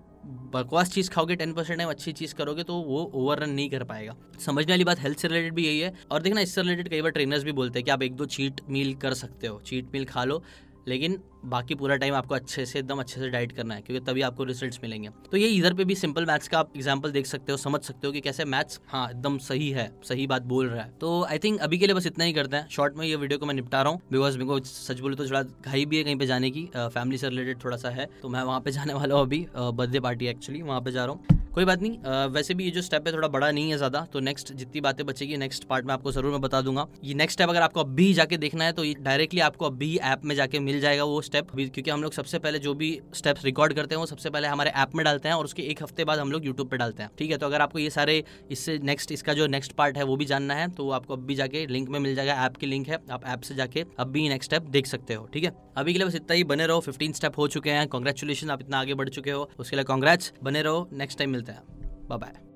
बकवास 0.54 0.90
चीज़ 0.90 1.10
खाओगे 1.10 1.36
टेन 1.36 1.52
परसेंट 1.52 1.78
टाइम 1.78 1.90
अच्छी 1.90 2.12
चीज़ 2.12 2.34
करोगे 2.34 2.62
तो 2.62 2.74
वो 2.82 3.00
ओवर 3.14 3.38
रन 3.38 3.50
नहीं 3.50 3.68
कर 3.70 3.84
पाएगा। 3.84 4.14
समझने 4.40 4.72
वाली 4.72 4.84
बात 4.84 5.00
हेल्थ 5.00 5.18
से 5.18 5.28
रिलेटेड 5.28 5.54
भी 5.54 5.66
यही 5.66 5.80
है। 5.80 5.92
और 6.10 6.22
देखना 6.22 6.40
इससे 6.40 6.62
रिलेटेड 6.62 6.88
कई 6.88 7.02
बार 7.02 7.10
ट्रेनर्स 7.10 7.44
भी 7.44 7.52
बोलते 7.52 7.78
हैं 7.78 7.84
कि 7.84 7.90
आप 7.90 8.02
एक 8.02 8.14
दो 8.16 8.26
चीट 8.26 8.60
मील 8.68 8.94
कर 8.94 9.14
सकते 9.14 9.46
हो 9.46 9.60
चीट 9.60 9.90
मील 9.92 10.04
खा 10.04 10.24
लो, 10.24 10.42
लेकिन 10.88 11.18
बाकी 11.44 11.74
पूरा 11.74 11.96
टाइम 11.96 12.14
आपको 12.14 12.34
अच्छे 12.34 12.64
से 12.66 12.78
एकदम 12.78 12.98
अच्छे 13.00 13.20
से 13.20 13.28
डाइट 13.30 13.52
करना 13.52 13.74
है 13.74 13.82
क्योंकि 13.82 14.04
तभी 14.04 14.22
आपको 14.22 14.44
रिजल्ट्स 14.44 14.80
मिलेंगे। 14.82 15.08
तो 15.30 15.36
ये 15.36 15.48
इधर 15.48 15.74
पे 15.74 15.84
भी 15.84 15.94
सिंपल 15.94 16.26
मैथ्स 16.26 16.48
का 16.48 16.58
आप 16.58 16.72
एग्जांपल 16.76 17.12
देख 17.12 17.26
सकते 17.26 17.52
हो 17.52 17.58
समझ 17.58 17.80
सकते 17.82 18.06
हो 18.06 18.12
कि 18.12 18.20
कैसे 18.20 18.44
मैथ्स 18.46 18.80
हाँ 18.88 19.08
एकदम 19.10 19.38
सही 19.40 19.70
है 19.70 19.90
सही 20.04 20.26
बात 20.26 20.42
बोल 20.44 20.68
रहा 20.68 20.82
है। 20.82 20.90
तो 21.00 21.22
आई 21.24 21.38
थिंक 21.38 21.60
अभी 21.60 21.78
के 21.78 21.86
लिए 21.86 21.94
बस 21.94 22.06
इतना 22.06 22.24
ही 22.24 22.32
करते 22.32 22.56
हैं। 22.56 22.68
शॉर्ट 22.70 22.96
में 22.96 23.06
ये 23.06 23.16
वीडियो 23.16 23.38
को 23.38 23.46
मैं 23.46 23.54
निपटा 23.54 23.82
रहा 23.82 23.92
हूँ 23.92 24.00
बिकॉज़ 24.12 24.38
मेरे 24.38 24.48
को 24.48 24.60
सच 24.60 25.00
बोले 25.00 25.16
तो 25.16 25.26
थोड़ा 25.26 25.42
घाई 25.42 25.84
भी 25.84 25.98
है 25.98 26.04
कहीं 26.04 26.16
पे 26.16 26.26
जाने 26.26 26.50
की 26.50 26.68
फैमिली 26.76 27.18
से 27.18 27.28
रिलेटेड 27.28 27.64
थोड़ा 27.64 27.76
सा 27.76 27.90
है। 27.90 28.08
तो 28.22 28.28
मैं 28.28 28.42
वहाँ 28.42 28.60
पे 28.60 28.70
जाने 28.72 28.94
वाला 28.94 29.14
हूँ 29.14 29.22
अभी 29.22 29.46
बर्थडे 29.56 30.00
पार्टी 30.00 30.26
एक्चुअली 30.26 30.62
वहाँ 30.62 30.80
पे 30.80 30.92
जा 30.92 31.04
रहा 31.04 31.14
हूँ। 31.14 31.40
कोई 31.54 31.64
बात 31.64 31.80
नहीं 31.82 31.98
आ, 32.00 32.24
वैसे 32.26 32.54
भी 32.54 32.64
ये 32.64 32.70
जो 32.70 32.82
स्टेप 32.82 33.06
है 33.06 33.12
थोड़ा 33.12 33.28
बड़ा 33.28 33.50
नहीं 33.50 33.70
है 33.70 33.76
ज़्यादा 33.76 34.00
तो 34.12 34.20
नेक्स्ट 34.20 34.52
जितनी 34.52 34.80
बातें 34.80 35.04
बचेगी 35.06 35.36
नेक्स्ट 35.36 35.64
पार्ट 35.64 35.86
में 35.86 35.92
आपको 35.94 36.12
ज़रूर 36.12 36.32
मैं 36.32 36.40
बता 36.40 36.60
दूँगा। 36.60 36.86
ये 37.04 37.14
नेक्स्ट 37.14 37.38
स्टेप 37.38 37.50
अगर 37.50 37.62
आपको 37.62 37.80
अभी 37.80 38.12
जाके 38.14 38.36
देखना 38.36 38.64
है 38.64 38.72
तो 38.72 38.84
डायरेक्टली 39.00 39.40
आपको 39.42 39.66
अभी 39.66 39.96
ऐप 40.04 40.24
में 40.24 40.34
जाके 40.36 40.58
मिल 40.60 40.80
जाएगा 40.80 41.04
वो 41.04 41.20
स्टेप 41.32 41.50
क्योंकि 41.52 41.90
हम 41.90 42.02
लोग 42.02 42.12
सबसे 42.12 42.38
पहले 42.38 42.58
जो 42.58 42.74
भी 42.74 42.88
स्टेप्स 43.14 43.44
रिकॉर्ड 43.44 43.72
करते 43.72 43.94
हैं, 43.94 44.00
वो 44.00 44.06
सबसे 44.06 44.30
पहले 44.30 44.48
हमारे 44.48 44.70
ऐप 44.72 44.94
में 44.94 45.04
डालते 45.04 45.28
हैं 45.28 45.34
और 45.34 45.44
उसके 45.44 45.62
एक 45.64 45.82
हफ़्ते 45.82 46.04
बाद 46.04 46.18
हम 46.18 46.32
लोग 46.32 46.46
यूट्यूब 46.46 46.68
पर 46.68 46.76
डालते 46.76 47.02
हैं। 47.02 47.10
ठीक 47.18 47.30
है 47.30 47.38
तो 47.38 47.46
अगर 47.46 47.60
आपको 47.60 47.78
ये 47.78 47.90
सारे 47.90 48.22
इससे 48.50 48.78
नेक्स्ट 48.84 49.12
इसका 49.12 49.34
जो 49.34 49.46
नेक्स्ट 49.48 49.72
पार्ट 49.72 49.98
है, 49.98 50.04
वो 50.04 50.16
भी 50.16 50.24
जानना 50.24 50.54
है 50.54 50.68
तो 50.72 50.90
आपको 50.90 51.14
अभी 51.14 51.34
जाके 51.34 51.66
लिंक 51.66 51.88
में 51.88 51.98
मिल 52.00 52.14
जाएगा 52.14 52.34
ऐप 52.44 52.56
की 52.56 52.66
लिंक 52.66 52.88
है। 52.88 52.98
आप 53.10 53.24
ऐप 53.26 53.40
से 53.40 53.54
जाके 53.54 53.84
अब 53.98 54.08
भी 54.08 54.28
नेक्स्ट 54.28 54.50
स्टेप 54.50 54.68
देख 54.70 54.86
सकते 54.86 55.14
हो, 55.14 55.26
ठीक 55.34 55.44
है? 55.44 55.52
अभी 55.76 55.92
के 55.92 55.98
लिए 55.98 56.08
बस 56.08 56.14
इतना 56.14 56.34
ही, 56.34 56.44
बने 56.44 56.66
रहो 56.66 56.80
फिफ्टीन 56.82 57.12
स्टेप 57.12 57.38
हो 57.38 57.48
चुके 57.48 57.70
हैं। 57.70 57.88
कॉन्ग्रेचुलेशन 57.88 58.50
आप 58.50 58.60
इतना 58.60 58.80
आगे 58.80 58.94
बढ़ 58.94 59.08
चुके 59.08 59.30
हो। 59.30 59.50
उसके 59.58 59.76
लिए 59.76 59.84
कॉन्ग्रेच 59.84 60.32
बने 60.42 60.62
रहो 60.62 60.88
नेक्स्ट 60.92 61.18
टाइम 61.18 61.30
मिलते 61.30 61.52
हैं। 61.52 61.62
Bye 62.08 62.18
bye. 62.18 62.51